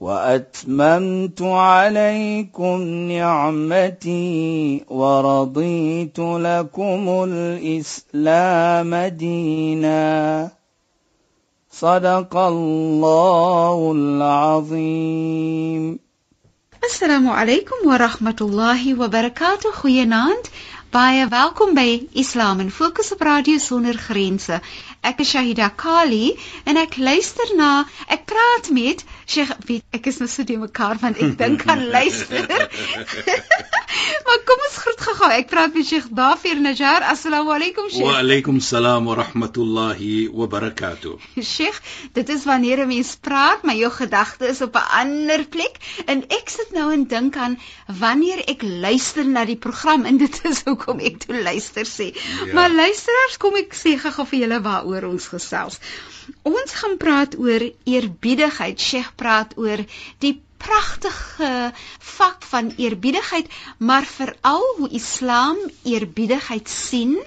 واتممت 0.00 1.42
عليكم 1.42 2.80
نعمتي 3.12 4.84
ورضيت 4.88 6.18
لكم 6.18 7.24
الاسلام 7.28 8.94
دينا 8.94 10.50
صدق 11.70 12.36
الله 12.36 13.92
العظيم 13.96 15.98
Assalamu 16.80 17.30
alaykum 17.36 17.84
wa 17.84 17.98
rahmatullahi 17.98 18.96
wa 18.96 19.06
barakatuh. 19.08 19.72
Goeienaand. 19.82 20.48
Baie 20.90 21.26
welkom 21.28 21.74
by 21.74 22.08
Islam 22.22 22.60
en 22.60 22.70
Fokus 22.70 23.12
op 23.12 23.20
Radio 23.20 23.58
Sonder 23.58 23.98
Grense. 24.06 24.60
Ek 25.02 25.20
is 25.20 25.28
Shahida 25.30 25.68
Kali 25.82 26.32
en 26.64 26.80
ek 26.80 26.96
luister 26.96 27.52
na 27.60 27.84
ek 28.08 28.24
praat 28.32 28.72
met 28.78 29.04
Sheikh 29.25 29.55
wie 29.65 29.81
ek 29.91 30.05
is 30.11 30.19
nou 30.21 30.29
so 30.29 30.45
die 30.47 30.57
mekaar 30.61 30.99
want 31.01 31.21
ek 31.21 31.37
dink 31.39 31.65
aan 31.71 31.87
luister. 31.95 32.69
maar 34.25 34.39
kom 34.47 34.63
ons 34.67 34.77
groet 34.83 35.01
gou-gou. 35.07 35.29
Ek 35.35 35.47
praat 35.51 35.73
met 35.75 35.87
Sheikh 35.87 36.07
Dafir 36.17 36.59
Najjar. 36.61 37.05
Assalamu 37.11 37.53
alaykum 37.55 37.89
Sheikh. 37.91 38.05
Wa 38.05 38.17
alaykum 38.21 38.59
salaam 38.63 39.07
wa 39.09 39.17
rahmatullahi 39.19 40.13
wa 40.33 40.47
barakatuh. 40.51 41.15
Sheikh, 41.39 41.79
dit 42.17 42.29
is 42.35 42.45
wanneer 42.49 42.83
'n 42.83 42.87
mens 42.91 43.15
praat, 43.15 43.63
maar 43.63 43.75
jou 43.75 43.91
gedagte 43.91 44.47
is 44.47 44.61
op 44.61 44.75
'n 44.75 44.87
ander 45.01 45.45
plek 45.45 45.79
en 46.05 46.23
ek 46.29 46.49
sit 46.49 46.71
nou 46.71 46.91
en 46.93 47.05
dink 47.07 47.37
aan 47.37 47.59
wanneer 47.87 48.43
ek 48.49 48.63
luister 48.63 49.25
na 49.25 49.45
die 49.45 49.59
program 49.67 50.05
en 50.05 50.17
dit 50.25 50.41
is 50.43 50.63
hoekom 50.65 50.99
ek 50.99 51.19
toe 51.25 51.41
luister 51.41 51.85
sê. 51.85 52.11
Ja. 52.45 52.53
Maar 52.53 52.69
luisteraars, 52.69 53.37
kom 53.37 53.55
ek 53.55 53.73
sê 53.73 53.97
gou-gou 53.97 54.25
vir 54.25 54.39
julle 54.39 54.61
waaroor 54.61 55.09
ons 55.11 55.27
gesels. 55.27 55.79
Ons 56.43 56.73
gaan 56.73 56.97
praat 56.97 57.37
oor 57.37 57.61
eerbiedigheid. 57.85 58.79
Sheikh 58.79 59.15
praat 59.15 59.57
oor 59.57 59.85
die 60.19 60.41
pragtige 60.65 61.71
vak 61.99 62.43
van 62.49 62.73
eerbiedigheid, 62.77 63.47
maar 63.77 64.05
veral 64.05 64.63
hoe 64.77 64.89
Islam 64.89 65.57
eerbiedigheid 65.83 66.69
sien 66.69 67.17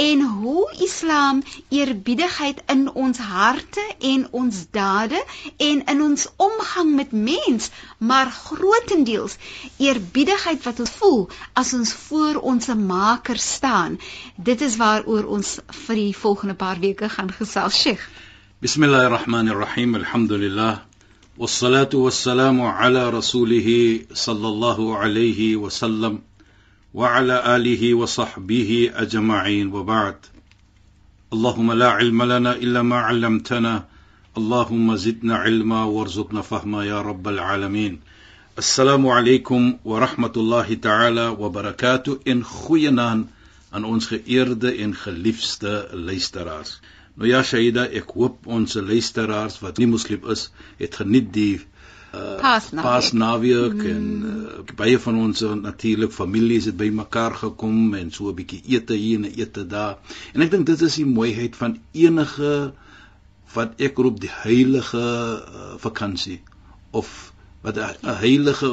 en 0.00 0.20
hoe 0.22 0.74
Islam 0.78 1.42
eerbiedigheid 1.68 2.62
in 2.66 2.86
ons 2.94 3.18
harte 3.18 3.82
en 3.98 4.26
ons 4.30 4.64
dade 4.70 5.24
en 5.56 5.84
in 5.84 6.02
ons 6.02 6.26
omgang 6.36 6.94
met 6.94 7.12
mens, 7.12 7.70
maar 7.98 8.30
grootendeels 8.30 9.36
eerbiedigheid 9.76 10.62
wat 10.64 10.80
ons 10.80 10.90
voel 11.02 11.28
as 11.52 11.74
ons 11.74 11.92
voor 12.06 12.40
ons 12.52 12.66
Maker 12.80 13.38
staan. 13.38 13.98
Dit 14.36 14.60
is 14.60 14.76
waaroor 14.76 15.24
ons 15.24 15.58
vir 15.86 16.04
die 16.04 16.16
volgende 16.16 16.54
paar 16.54 16.80
weke 16.80 17.08
gaan 17.08 17.32
gesels, 17.32 17.82
Sheikh. 17.82 18.06
Bismillahirrahmanirrahim. 18.60 19.94
Alhamdulillah. 19.94 20.89
والصلاة 21.40 21.88
والسلام 21.94 22.60
على 22.60 23.10
رسوله 23.10 24.00
صلى 24.12 24.48
الله 24.48 24.96
عليه 24.98 25.56
وسلم 25.56 26.18
وعلى 26.94 27.56
آله 27.56 27.94
وصحبه 27.94 28.90
أجمعين 28.94 29.72
وبعد. 29.72 30.16
اللهم 31.32 31.72
لا 31.72 31.88
علم 31.88 32.22
لنا 32.22 32.52
إلا 32.52 32.82
ما 32.82 32.96
علمتنا. 32.96 33.84
اللهم 34.36 34.96
زدنا 34.96 35.36
علما 35.36 35.84
وارزقنا 35.84 36.42
فهما 36.42 36.84
يا 36.84 37.00
رب 37.02 37.28
العالمين. 37.28 38.00
السلام 38.58 39.08
عليكم 39.08 39.76
ورحمة 39.84 40.32
الله 40.36 40.74
تعالى 40.74 41.26
وبركاته. 41.28 42.18
in 42.24 42.44
goeienaand 42.44 43.26
aan 43.70 43.84
ons 43.84 44.06
geëerde 44.06 44.72
en 44.72 44.94
geliefde 44.94 45.88
luisteraars. 45.92 46.80
Nou 47.20 47.28
ja 47.28 47.42
Shaida, 47.44 47.84
ek 47.84 48.14
hoop 48.16 48.46
ons 48.48 48.78
luisteraars 48.80 49.58
wat 49.60 49.76
nie 49.76 49.90
moslim 49.90 50.24
is, 50.32 50.46
het 50.80 50.94
geniet 51.02 51.26
die 51.34 51.60
Paasnaweek. 52.10 52.82
Paasnaweek 52.82 53.74
mm. 53.76 53.90
en 53.90 54.06
uh, 54.26 54.76
baie 54.78 54.98
van 54.98 55.18
ons 55.20 55.42
natuurlik 55.60 56.14
families 56.16 56.66
het 56.66 56.78
bymekaar 56.80 57.36
gekom 57.42 57.92
en 57.94 58.08
so 58.10 58.32
'n 58.32 58.38
bietjie 58.40 58.62
ete 58.74 58.96
hier 58.98 59.20
en 59.20 59.28
ete 59.30 59.66
daar. 59.66 59.98
En 60.34 60.42
ek 60.42 60.50
dink 60.50 60.66
dit 60.66 60.80
is 60.82 60.96
die 60.98 61.06
mooiheid 61.06 61.56
van 61.56 61.76
enige 61.92 62.72
wat 63.54 63.76
ek 63.78 63.98
roep 63.98 64.18
die 64.20 64.32
heilige 64.32 65.04
uh, 65.04 65.76
vakansie 65.78 66.40
of 66.90 67.32
wat 67.62 67.76
'n 67.76 68.16
heilige 68.24 68.72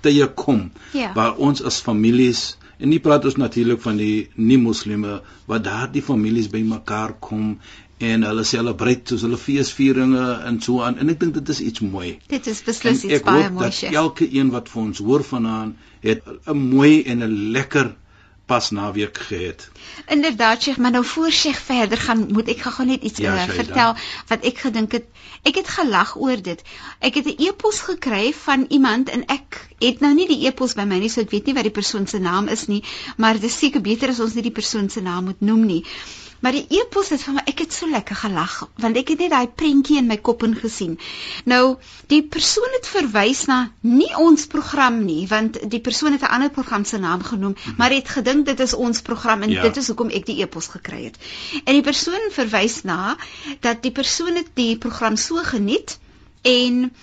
tye 0.00 0.26
kom 0.34 0.70
ja. 0.94 1.12
waar 1.12 1.36
ons 1.36 1.62
as 1.62 1.82
families 1.82 2.56
en 2.78 2.88
nie 2.88 3.02
praat 3.02 3.24
ons 3.24 3.36
natuurlik 3.36 3.80
van 3.82 3.96
die 3.98 4.28
nie 4.36 4.58
moslime 4.58 5.20
wat 5.50 5.64
daardie 5.64 6.02
families 6.02 6.48
bymekaar 6.48 7.16
kom 7.20 7.58
en 7.98 8.22
hulle 8.22 8.44
celebrate 8.44 9.10
soos 9.10 9.24
hulle 9.26 9.38
feesvieringe 9.42 10.24
en 10.46 10.60
so 10.62 10.82
aan 10.86 10.98
en 11.02 11.10
ek 11.10 11.20
dink 11.20 11.34
dit 11.34 11.54
is 11.54 11.60
iets 11.60 11.80
mooi. 11.80 12.18
Dit 12.30 12.46
is 12.46 12.62
beslis 12.62 13.04
iets 13.04 13.24
baie 13.26 13.50
mooi. 13.50 13.68
Ek 13.68 13.80
hoop 13.80 14.02
elke 14.02 14.28
een 14.34 14.52
wat 14.54 14.68
vir 14.72 14.82
ons 14.82 14.98
hoor 15.02 15.24
vanaand 15.26 15.76
het 16.06 16.22
'n 16.46 16.58
mooi 16.58 17.02
en 17.02 17.24
'n 17.26 17.50
lekker 17.56 17.96
pas 18.48 18.70
naweek 18.70 19.18
gehad. 19.18 19.68
Inderdaad, 20.06 20.62
Sheikh, 20.62 20.78
maar 20.78 20.90
nou 20.90 21.04
voor 21.04 21.30
Sheikh 21.30 21.58
verder 21.60 21.98
gaan, 21.98 22.26
moet 22.32 22.48
ek 22.48 22.62
gou 22.64 22.86
net 22.88 23.02
iets 23.02 23.20
ja, 23.20 23.34
uh, 23.34 23.48
vertel 23.60 23.92
wat 24.30 24.46
ek 24.50 24.62
gedink 24.64 24.94
het. 24.96 25.04
Ek 25.42 25.58
het 25.60 25.68
gelag 25.68 26.14
oor 26.16 26.40
dit. 26.42 26.62
Ek 26.98 27.18
het 27.20 27.26
'n 27.28 27.36
e-pos 27.44 27.80
gekry 27.80 28.32
van 28.32 28.64
iemand 28.68 29.08
en 29.08 29.26
ek 29.26 29.68
het 29.78 30.00
nou 30.00 30.14
nie 30.14 30.28
die 30.28 30.46
e-pos 30.46 30.74
by 30.74 30.86
my 30.88 30.98
nie, 30.98 31.12
so 31.12 31.20
ek 31.20 31.30
weet 31.30 31.46
nie 31.46 31.54
wat 31.54 31.68
die 31.68 31.76
persoon 31.80 32.06
se 32.06 32.18
naam 32.18 32.48
is 32.48 32.66
nie, 32.66 32.82
maar 33.16 33.32
dit 33.36 33.44
is 33.44 33.58
seker 33.58 33.80
beter 33.80 34.08
as 34.08 34.20
ons 34.20 34.34
nie 34.34 34.42
die 34.48 34.58
persoon 34.60 34.88
se 34.88 35.00
naam 35.00 35.24
moet 35.24 35.40
noem 35.40 35.66
nie. 35.66 35.84
Maar 36.40 36.54
die 36.54 36.66
epos 36.80 37.08
het 37.10 37.22
vir 37.26 37.34
my 37.34 37.42
ek 37.50 37.62
het 37.64 37.74
so 37.74 37.88
lekker 37.90 38.16
gelag 38.16 38.54
want 38.82 38.96
ek 39.00 39.12
het 39.14 39.22
net 39.24 39.32
daai 39.34 39.48
prentjie 39.60 39.98
in 39.98 40.06
my 40.10 40.18
kop 40.28 40.44
ingesien. 40.46 40.98
Nou 41.50 41.78
die 42.12 42.22
persoon 42.22 42.76
het 42.76 42.90
verwys 42.90 43.44
na 43.50 43.58
nie 43.80 44.10
ons 44.22 44.46
program 44.46 45.00
nie 45.04 45.26
want 45.30 45.58
die 45.70 45.82
persoon 45.88 46.14
het 46.16 46.22
'n 46.22 46.34
ander 46.38 46.50
program 46.50 46.84
se 46.84 46.98
naam 46.98 47.22
genoem, 47.22 47.56
mhm. 47.58 47.74
maar 47.78 47.90
het 47.90 48.08
gedink 48.08 48.46
dit 48.46 48.60
is 48.60 48.74
ons 48.74 49.02
program 49.02 49.42
en 49.42 49.50
ja. 49.50 49.62
dit 49.62 49.76
is 49.76 49.86
hoekom 49.86 50.10
ek 50.10 50.26
die 50.26 50.38
epos 50.42 50.68
gekry 50.68 51.04
het. 51.04 51.16
En 51.64 51.74
die 51.74 51.82
persoon 51.82 52.30
verwys 52.30 52.82
na 52.82 53.16
dat 53.60 53.82
die 53.82 53.92
persoon 53.92 54.34
het 54.36 54.50
die 54.54 54.78
program 54.78 55.16
so 55.16 55.36
geniet 55.42 55.98
en 56.42 56.94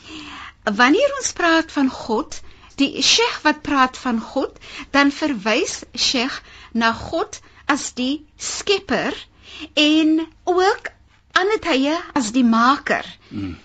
wanneer 0.64 1.12
ons 1.20 1.32
praat 1.32 1.72
van 1.72 1.90
God, 1.90 2.42
die 2.76 3.02
Sheikh 3.02 3.42
wat 3.44 3.62
praat 3.62 3.98
van 3.98 4.20
God, 4.20 4.58
dan 4.92 5.12
verwys 5.12 5.84
Sheikh 5.94 6.42
na 6.72 6.94
God 6.94 7.40
as 7.66 7.92
die 7.98 8.26
skepper 8.38 9.16
en 9.74 10.20
ook 10.44 10.92
ander 11.36 11.60
tye 11.64 11.96
as 12.14 12.32
die 12.36 12.46
maker. 12.48 13.06
Mm. 13.30 13.56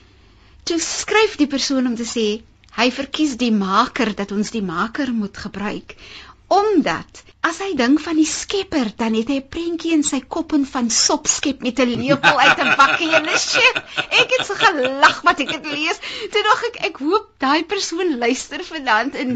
Toe 0.64 0.78
skryf 0.82 1.36
die 1.40 1.50
persoon 1.50 1.86
om 1.90 1.96
te 1.98 2.06
sê 2.08 2.28
hy 2.76 2.88
verkies 2.94 3.36
die 3.38 3.52
maker 3.54 4.12
dat 4.16 4.32
ons 4.32 4.52
die 4.54 4.62
maker 4.62 5.10
moet 5.12 5.36
gebruik 5.36 5.96
omdat 6.50 7.22
as 7.46 7.60
hy 7.62 7.70
dink 7.78 8.00
van 8.04 8.18
die 8.18 8.28
skepper 8.28 8.90
dan 9.00 9.14
het 9.16 9.30
hy 9.32 9.38
'n 9.40 9.48
prentjie 9.54 9.92
in 9.96 10.02
sy 10.04 10.18
kop 10.34 10.52
en 10.56 10.66
van 10.72 10.90
sop 10.90 11.28
skep 11.30 11.62
met 11.64 11.78
'n 11.80 11.94
lepel 12.00 12.40
uit 12.40 12.58
'n 12.64 12.74
bakkie 12.80 13.10
en 13.18 13.28
'n 13.28 13.38
shit. 13.38 13.76
Ek 14.20 14.34
het 14.34 14.46
so 14.46 14.54
gelag 14.54 15.22
wat 15.28 15.40
ek 15.40 15.52
dit 15.56 15.66
lees. 15.72 15.98
Toe 16.32 16.42
dink 16.48 16.64
ek 16.68 16.76
ek 16.90 16.98
hoop 16.98 17.30
daai 17.38 17.64
persoon 17.64 18.18
luister 18.18 18.64
vanaand 18.64 19.14
en 19.14 19.30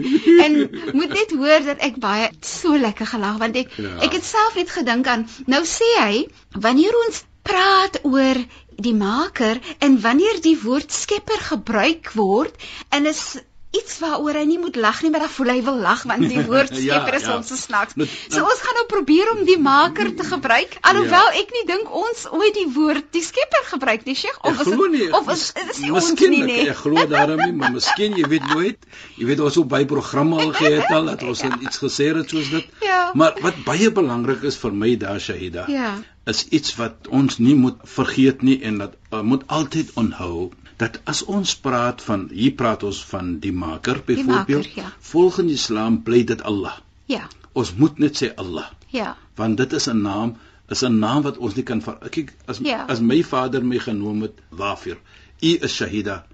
en 0.44 0.52
moet 0.92 1.14
net 1.20 1.30
hoor 1.38 1.64
dat 1.70 1.78
ek 1.78 1.96
baie 1.96 2.28
so 2.40 2.76
lekker 2.76 3.06
gelag 3.06 3.38
want 3.38 3.56
ek 3.56 3.70
ja. 3.76 3.96
ek 4.02 4.12
het 4.18 4.24
self 4.24 4.54
net 4.54 4.70
gedink 4.70 5.06
aan 5.06 5.28
nou 5.46 5.62
sê 5.64 5.90
hy 6.00 6.26
wanneer 6.66 6.92
ons 7.06 7.24
praat 7.42 8.00
oor 8.02 8.36
die 8.76 8.94
maker 8.94 9.60
en 9.78 10.00
wanneer 10.00 10.40
die 10.42 10.58
woord 10.60 10.92
skepper 10.92 11.40
gebruik 11.50 12.10
word 12.18 12.56
en 12.90 13.06
is 13.06 13.38
iets 13.78 13.98
waaroor 14.02 14.38
hy 14.38 14.44
nie 14.48 14.58
moet 14.62 14.76
lag 14.80 15.00
nie, 15.02 15.10
maar 15.12 15.24
dan 15.26 15.32
voel 15.34 15.52
hy 15.54 15.58
wil 15.66 15.80
lag 15.82 16.04
want 16.10 16.26
die 16.30 16.44
woord 16.50 16.72
skepper 16.72 17.16
ja, 17.16 17.20
is 17.20 17.26
ja. 17.28 17.36
ons 17.38 17.50
se 17.52 17.58
snacks. 17.60 17.98
So 18.28 18.44
ons 18.44 18.62
gaan 18.64 18.78
nou 18.80 18.86
probeer 18.90 19.32
om 19.34 19.42
die 19.48 19.58
maker 19.60 20.12
te 20.18 20.26
gebruik, 20.28 20.78
alhoewel 20.90 21.30
ja. 21.32 21.42
ek 21.42 21.54
nie 21.56 21.64
dink 21.70 21.90
ons 22.04 22.26
ooit 22.30 22.54
die 22.58 22.68
woord 22.76 23.10
die 23.16 23.24
skepper 23.24 23.66
gebruik 23.72 24.06
nie, 24.08 24.16
Sheikh, 24.18 24.40
of 24.44 24.62
is 24.64 24.72
het, 24.72 25.04
of 25.18 25.30
is 25.34 25.44
dit 25.58 25.74
is 25.74 25.82
nie 25.84 25.92
ons 25.94 26.12
nie 26.20 26.42
nie. 26.46 26.60
Ek 26.70 26.80
glo 26.84 27.06
daarom 27.10 27.42
nie, 27.44 27.52
maar 27.58 27.74
miskien 27.74 28.16
jy 28.18 28.26
weet 28.30 28.48
nooit. 28.52 28.88
Jy 29.18 29.28
weet 29.30 29.44
ons 29.44 29.60
op 29.60 29.70
by 29.70 29.84
programme 29.90 30.40
al 30.40 30.54
gehad 30.56 30.90
al 30.94 31.12
dat 31.12 31.26
ons 31.26 31.44
ja. 31.46 31.52
iets 31.60 31.82
gesê 31.82 32.10
het 32.14 32.30
soos 32.30 32.50
dit. 32.54 32.82
Ja. 32.84 33.10
Maar 33.18 33.38
wat 33.44 33.62
baie 33.66 33.90
belangrik 33.94 34.44
is 34.46 34.58
vir 34.60 34.74
my 34.84 34.94
daar 35.00 35.22
Shahida. 35.22 35.68
Ja 35.72 35.94
is 36.24 36.44
iets 36.48 36.76
wat 36.80 37.08
ons 37.08 37.38
nie 37.38 37.54
moet 37.54 37.80
vergeet 37.96 38.42
nie 38.42 38.60
en 38.62 38.78
dat 38.78 38.94
uh, 39.12 39.20
moet 39.20 39.44
altyd 39.46 39.90
onthou 40.00 40.50
dat 40.80 40.98
as 41.10 41.22
ons 41.30 41.52
praat 41.66 42.02
van 42.02 42.28
hier 42.32 42.54
praat 42.58 42.82
ons 42.82 43.02
van 43.10 43.36
die 43.40 43.52
maker 43.52 44.00
byvoorbeeld 44.06 44.72
ja. 44.74 44.92
volgens 45.12 45.52
Islam 45.52 46.00
bly 46.02 46.24
dit 46.24 46.42
Allah. 46.42 46.78
Ja. 47.06 47.28
Ons 47.52 47.74
moet 47.78 47.98
net 48.02 48.18
sê 48.22 48.32
Allah. 48.34 48.66
Ja. 48.90 49.16
Want 49.38 49.56
dit 49.56 49.72
is 49.72 49.86
'n 49.88 50.02
naam, 50.02 50.36
is 50.68 50.82
'n 50.82 50.98
naam 50.98 51.22
wat 51.22 51.38
ons 51.38 51.54
nie 51.54 51.62
kan 51.64 51.82
kyk 52.10 52.34
as 52.46 52.58
Ja. 52.62 52.84
as 52.88 53.00
my 53.00 53.22
vader 53.22 53.64
my 53.64 53.78
genoem 53.78 54.22
het 54.22 54.40
Wafir. 54.48 54.98
U 55.40 55.56
is 55.60 55.74
Shahida. 55.76 56.24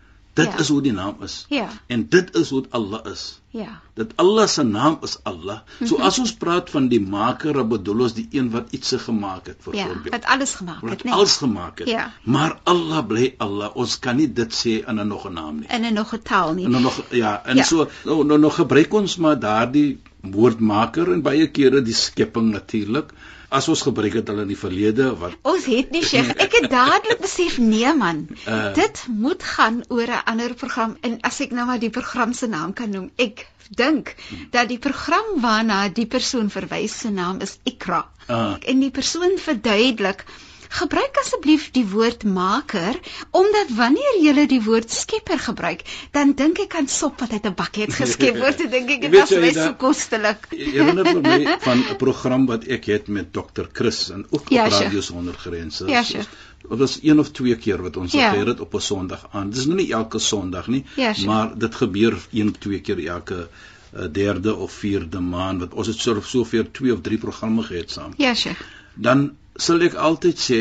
Dit 0.40 0.52
Ja. 0.52 0.58
is 0.64 0.68
hoe 0.68 0.82
die 0.82 0.92
naam 0.92 1.16
is. 1.26 1.44
Ja. 1.48 1.68
En 1.86 2.06
dit 2.08 2.34
is 2.36 2.50
hoe 2.50 2.64
Allah 2.70 3.04
is. 3.12 3.40
Ja. 3.52 3.80
Dat 3.94 4.12
Allah 4.16 4.46
se 4.48 4.62
naam 4.62 4.98
is 5.02 5.16
Allah. 5.22 5.58
So 5.84 5.96
Mhm. 5.96 6.06
as 6.06 6.18
ons 6.18 6.32
praat 6.42 6.70
van 6.70 6.88
die 6.88 7.00
maker, 7.00 7.66
bedoel 7.68 8.00
ons 8.06 8.14
die 8.14 8.28
een 8.30 8.50
wat 8.50 8.70
iets 8.70 8.92
gemaak 9.06 9.46
het 9.46 9.56
Ja, 9.64 9.70
byvoorbeeld. 9.70 10.10
wat 10.14 10.24
alles 10.24 10.54
gemaak 10.54 10.90
het, 10.90 11.04
nee. 11.04 11.12
alles 11.12 11.36
gemaak 11.36 11.78
het. 11.78 11.88
Ja. 11.88 12.12
Maar 12.24 12.58
Allah 12.64 13.06
bly 13.06 13.34
Allah. 13.38 13.70
Ons 13.76 13.98
kan 13.98 14.16
nie 14.16 14.32
dit 14.32 14.52
sê 14.54 14.86
in 14.88 15.00
'n 15.00 15.06
nog 15.08 15.26
'n 15.28 15.32
naam 15.32 15.58
nie. 15.60 15.68
in 15.68 15.84
'n 15.84 15.92
nog 15.94 16.12
'n 16.14 16.22
taal 16.22 16.54
nie. 16.54 16.64
En 16.64 16.70
dan 16.72 16.82
nog 16.82 17.00
ja, 17.10 17.42
en 17.44 17.56
Ja. 17.56 17.62
so 17.62 17.88
nou, 18.04 18.24
nou 18.24 18.38
nog 18.38 18.54
gebruik 18.54 18.92
ons 18.94 19.16
maar 19.16 19.38
daardie 19.38 20.00
woordmaker 20.22 21.12
en 21.12 21.22
baie 21.22 21.46
kere 21.50 21.82
die 21.82 21.94
skepping 21.94 22.50
natuurlik. 22.52 23.12
As 23.50 23.68
ons 23.68 23.82
gebruik 23.82 24.14
het 24.14 24.28
hulle 24.30 24.44
in 24.46 24.52
die 24.52 24.58
verlede 24.58 25.10
wat 25.18 25.34
Ons 25.50 25.64
het 25.70 25.90
nie 25.94 26.02
Sheikh, 26.06 26.30
ek 26.44 26.52
het 26.58 26.68
dadelik 26.70 27.22
besef 27.22 27.58
nee 27.58 27.94
man. 27.98 28.26
Uh. 28.46 28.72
dit 28.74 29.06
moet 29.10 29.42
gaan 29.54 29.80
oor 29.88 30.06
'n 30.18 30.22
ander 30.32 30.54
program 30.54 30.96
en 31.00 31.18
as 31.30 31.40
ek 31.40 31.56
nou 31.56 31.66
maar 31.66 31.82
die 31.82 31.90
program 31.90 32.32
se 32.32 32.46
naam 32.46 32.72
kan 32.72 32.90
noem. 32.94 33.10
Ek 33.16 33.46
dink 33.70 34.14
dat 34.50 34.68
die 34.70 34.78
program 34.78 35.40
waarna 35.42 35.88
die 35.88 36.06
persoon 36.06 36.50
verwys 36.50 36.98
se 36.98 37.10
naam 37.10 37.40
is 37.40 37.58
Ikra. 37.64 38.04
Ah. 38.26 38.56
En 38.66 38.80
die 38.80 38.90
persoon 38.90 39.38
verduidelik 39.38 40.24
Gebruik 40.70 41.16
asseblief 41.18 41.70
die 41.74 41.82
woord 41.90 42.22
maker 42.24 42.94
omdat 43.34 43.72
wanneer 43.74 44.18
jy 44.22 44.46
die 44.46 44.60
woord 44.62 44.90
skepper 44.90 45.38
gebruik, 45.38 45.80
dan 46.14 46.34
dink 46.38 46.58
ek 46.62 46.74
aan 46.78 46.86
sop 46.88 47.20
wat 47.20 47.32
uit 47.32 47.46
'n 47.46 47.54
bakkie 47.58 47.88
geskep 47.90 48.36
word. 48.38 48.58
Dan 48.58 48.70
dink 48.70 48.90
ek 48.90 49.00
dit 49.10 49.30
is 49.30 49.54
da- 49.54 49.64
so 49.66 49.74
kostelik. 49.74 50.46
Herinner 50.50 51.20
my 51.26 51.56
van 51.60 51.78
'n 51.90 51.96
program 51.96 52.46
wat 52.46 52.64
ek 52.64 52.84
het 52.86 53.08
met 53.08 53.32
Dr. 53.32 53.66
Chris 53.72 54.10
en 54.10 54.26
ook 54.30 54.48
Ja, 54.48 54.64
op 54.66 54.72
sure. 54.72 54.84
Radio 54.84 55.00
Sonder 55.00 55.34
Grense. 55.34 55.86
Ja, 55.86 56.02
sure. 56.02 56.24
Dit 56.68 56.78
was 56.78 56.98
een 57.02 57.18
of 57.18 57.30
twee 57.30 57.56
keer 57.56 57.82
wat 57.82 57.96
ons 57.96 58.12
Ja. 58.12 58.30
gekeer 58.30 58.46
het 58.46 58.60
op 58.60 58.74
'n 58.74 58.80
Sondag 58.80 59.26
aan. 59.32 59.50
Dis 59.50 59.64
nou 59.66 59.76
nie 59.76 59.92
elke 59.92 60.18
Sondag 60.18 60.66
nie, 60.68 60.84
Ja, 60.96 61.12
sure. 61.14 61.26
maar 61.26 61.58
dit 61.58 61.74
gebeur 61.74 62.14
een 62.32 62.54
twee 62.58 62.80
keer 62.80 63.06
elke 63.06 63.48
uh, 63.96 64.04
derde 64.12 64.54
of 64.54 64.72
vierde 64.72 65.20
maand 65.20 65.60
wat 65.60 65.74
ons 65.74 65.86
het 65.86 65.98
so 65.98 66.20
soveel 66.20 66.70
twee 66.70 66.92
of 66.92 67.00
drie 67.00 67.18
programme 67.18 67.62
gehad 67.62 67.90
saam. 67.90 68.12
Ja, 68.16 68.34
Sheikh. 68.34 68.60
Dan 68.94 69.36
sal 69.60 69.82
ek 69.86 69.94
altyd 69.94 70.38
sê 70.40 70.60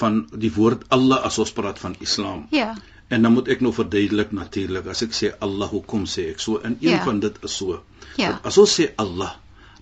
van 0.00 0.22
die 0.44 0.50
woord 0.54 0.86
Allah 0.94 1.20
as 1.28 1.38
ons 1.42 1.52
praat 1.56 1.78
van 1.82 1.96
Islam. 2.04 2.46
Ja. 2.54 2.74
En 3.08 3.22
dan 3.24 3.32
moet 3.32 3.48
ek 3.48 3.62
nou 3.64 3.72
verduidelik 3.72 4.32
natuurlik 4.36 4.86
as 4.92 5.02
ek 5.06 5.14
sê 5.16 5.30
Allah 5.44 5.68
hoekom 5.72 6.04
sê 6.06 6.28
ek 6.32 6.40
so 6.44 6.60
en 6.60 6.76
een 6.80 6.96
Ja. 6.98 7.04
van 7.04 7.20
dit 7.20 7.36
is 7.42 7.56
so. 7.56 7.82
Ja. 8.16 8.32
Dat 8.32 8.46
As 8.52 8.58
ons 8.58 8.74
sê 8.80 8.90
Allah, 8.96 9.32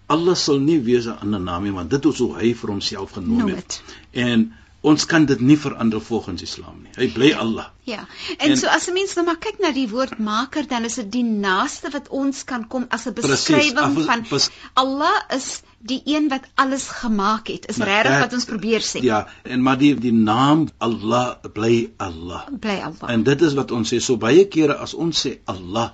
Allah 0.09 0.37
sal 0.37 0.59
nie 0.63 0.79
wees 0.81 1.07
'n 1.07 1.19
ander 1.23 1.41
naam 1.41 1.65
nie 1.65 1.73
want 1.73 1.91
dit 1.91 2.05
is 2.05 2.19
hoe 2.19 2.35
hy 2.39 2.55
vir 2.55 2.71
homself 2.71 3.11
genoem 3.19 3.39
Noem 3.39 3.55
het. 3.57 3.83
En 4.13 4.53
ons 4.87 5.05
kan 5.11 5.25
dit 5.27 5.41
nie 5.43 5.57
verander 5.59 6.01
volgens 6.01 6.43
Islam 6.47 6.77
nie. 6.85 6.93
Hy 6.97 7.09
bly 7.15 7.33
Allah. 7.43 7.65
Ja. 7.91 8.05
En, 8.39 8.51
En- 8.53 8.57
so 8.61 8.67
as 8.71 8.87
'n 8.89 8.93
mens 8.95 9.15
nou 9.17 9.25
maar 9.27 9.39
kyk 9.43 9.59
na 9.61 9.73
die 9.75 9.89
woord 9.91 10.19
maker, 10.19 10.67
dan 10.69 10.85
is 10.85 10.95
dit 10.95 11.11
die 11.13 11.25
naaste 11.25 11.91
wat 11.93 12.09
ons 12.09 12.45
kan 12.45 12.67
kom 12.69 12.87
as 12.91 13.07
'n 13.07 13.13
beskrywing 13.15 13.79
af- 13.79 14.05
van 14.07 14.25
bes- 14.31 14.51
Allah 14.75 15.17
is 15.35 15.63
die 15.81 16.03
een 16.05 16.29
wat 16.29 16.45
alles 16.55 16.87
gemaak 16.89 17.49
het. 17.49 17.67
Is 17.69 17.77
regtig 17.77 18.19
wat 18.21 18.33
ons 18.33 18.45
probeer 18.45 18.81
sê. 18.81 19.03
Ja, 19.03 19.27
en 19.45 19.63
maar 19.63 19.79
die 19.79 19.95
die 19.95 20.13
naam 20.13 20.69
Allah 20.79 21.37
bly 21.53 21.91
Allah. 21.97 22.47
Bly 22.61 22.81
Allah. 22.85 23.11
En 23.11 23.23
dit 23.23 23.43
is 23.43 23.55
wat 23.55 23.71
ons 23.71 23.93
sê. 23.95 23.99
So 24.01 24.17
baie 24.17 24.45
kere 24.49 24.77
as 24.79 24.95
ons 24.95 25.27
sê 25.27 25.39
Allah 25.45 25.91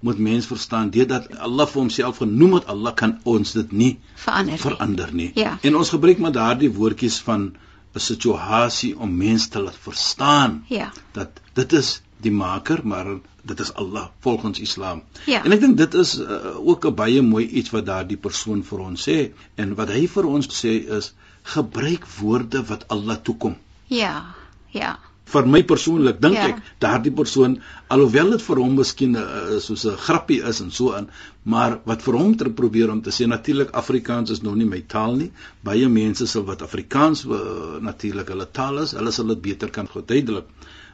moet 0.00 0.18
mens 0.18 0.46
verstaan 0.46 0.90
deurdat 0.90 1.38
Allah 1.38 1.66
vir 1.66 1.80
homself 1.82 2.16
genoem 2.18 2.52
het 2.54 2.66
Allah 2.66 2.94
kan 2.94 3.18
ons 3.24 3.52
dit 3.52 3.72
nie 3.72 3.98
verander. 4.14 4.52
nie. 4.52 4.58
verander 4.58 5.08
nie. 5.14 5.30
Ja. 5.34 5.58
En 5.62 5.76
ons 5.76 5.88
gebruik 5.90 6.18
maar 6.18 6.32
daardie 6.32 6.70
woordjies 6.70 7.18
van 7.18 7.56
'n 7.98 8.04
situasie 8.06 8.92
om 8.98 9.16
mense 9.16 9.48
te 9.48 9.60
laat 9.62 9.78
verstaan 9.88 10.64
Ja. 10.68 10.92
dat 11.12 11.40
dit 11.54 11.72
is 11.72 12.00
die 12.20 12.32
maker, 12.32 12.80
maar 12.84 13.06
dit 13.42 13.60
is 13.60 13.72
Allah 13.74 14.06
volgens 14.20 14.58
Islam. 14.58 15.02
Ja. 15.26 15.44
En 15.44 15.52
ek 15.52 15.60
dink 15.60 15.76
dit 15.76 15.94
is 15.94 16.18
uh, 16.20 16.56
ook 16.68 16.86
'n 16.86 16.94
baie 16.94 17.22
mooi 17.22 17.46
iets 17.46 17.70
wat 17.70 17.86
daardie 17.86 18.16
persoon 18.16 18.64
vir 18.64 18.78
ons 18.78 19.08
sê 19.08 19.18
en 19.54 19.74
wat 19.74 19.88
hy 19.88 20.06
vir 20.08 20.26
ons 20.26 20.48
sê 20.64 20.74
is 20.98 21.12
gebruik 21.42 22.06
woorde 22.20 22.64
wat 22.64 22.88
Allah 22.88 23.16
toekom. 23.22 23.56
Ja. 23.86 24.34
Ja. 24.70 24.98
Vir 25.32 25.46
my 25.46 25.62
persoonlik 25.62 26.20
dink 26.22 26.34
Ja. 26.38 26.46
ek 26.48 26.62
daardie 26.80 27.12
persoon 27.12 27.58
alhoewel 27.88 28.30
dit 28.30 28.42
vir 28.42 28.56
hom 28.62 28.74
miskien 28.78 29.16
uh, 29.16 29.58
soos 29.60 29.84
'n 29.86 29.96
grappie 30.06 30.40
is 30.42 30.60
en 30.60 30.70
so 30.70 30.92
aan, 30.96 31.10
maar 31.44 31.78
wat 31.84 32.02
vir 32.02 32.14
hom 32.16 32.36
te 32.36 32.48
probeer 32.50 32.90
om 32.90 33.02
te 33.02 33.10
sê 33.10 33.26
natuurlik 33.28 33.70
Afrikaans 33.72 34.30
is 34.30 34.40
nog 34.42 34.54
nie 34.56 34.64
my 34.66 34.80
taal 34.86 35.16
nie. 35.16 35.30
Baie 35.62 35.88
mense 35.88 36.26
sal 36.26 36.44
wat 36.44 36.62
Afrikaans 36.62 37.24
uh, 37.26 37.78
natuurlik 37.80 38.28
hulle 38.28 38.46
taal 38.52 38.78
is, 38.78 38.92
hulle 38.92 39.10
sal 39.12 39.26
dit 39.26 39.42
beter 39.42 39.70
kan 39.70 39.86
verduidelik. 39.86 40.44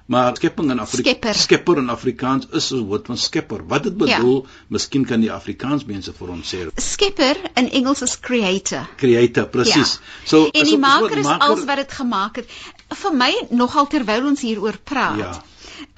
Maar 0.07 0.35
skepping 0.37 0.71
in 0.71 0.79
Afrikaans 0.79 1.09
Skepper. 1.09 1.35
skepper 1.35 1.79
in 1.79 1.89
Afrikaans 1.89 2.47
is 2.53 2.71
'n 2.73 2.83
woord 2.85 3.07
van 3.07 3.17
skepper. 3.17 3.63
Wat 3.69 3.83
dit 3.83 3.97
bedoel, 3.97 4.43
ja. 4.43 4.51
miskien 4.69 5.05
kan 5.07 5.21
die 5.21 5.33
Afrikaans 5.33 5.85
mense 5.87 6.13
vir 6.13 6.29
ons 6.29 6.55
sê. 6.55 6.59
Skepper 6.77 7.37
in 7.57 7.71
Engels 7.71 8.03
is 8.03 8.19
creator. 8.21 8.87
Creator, 8.97 9.47
presies. 9.47 9.95
Ja. 9.95 10.27
So 10.27 10.45
En 10.53 10.61
is 10.63 10.69
die 10.69 10.79
maker 10.79 11.17
is 11.19 11.25
maker- 11.25 11.49
als 11.49 11.65
wat 11.65 11.77
dit 11.77 11.93
gemaak 11.93 12.37
het. 12.37 12.47
Vir 12.91 13.13
my 13.17 13.33
nogal 13.51 13.87
terwyl 13.91 14.27
ons 14.27 14.41
hieroor 14.45 14.77
praat, 14.85 15.19
Ja. 15.19 15.33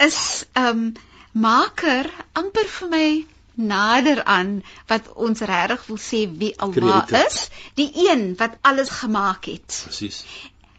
is 0.06 0.44
ehm 0.54 0.68
um, 0.68 0.92
maker 1.32 2.06
amper 2.32 2.64
vir 2.78 2.88
my 2.88 3.26
nader 3.56 4.22
aan 4.24 4.62
wat 4.88 5.08
ons 5.14 5.40
regtig 5.40 5.86
wil 5.86 5.98
sê 5.98 6.22
wie 6.38 6.54
Allah 6.60 7.04
is, 7.26 7.48
die 7.74 7.90
een 8.08 8.34
wat 8.38 8.56
alles 8.62 8.88
gemaak 8.88 9.44
het, 9.44 9.82
Presies. 9.84 10.24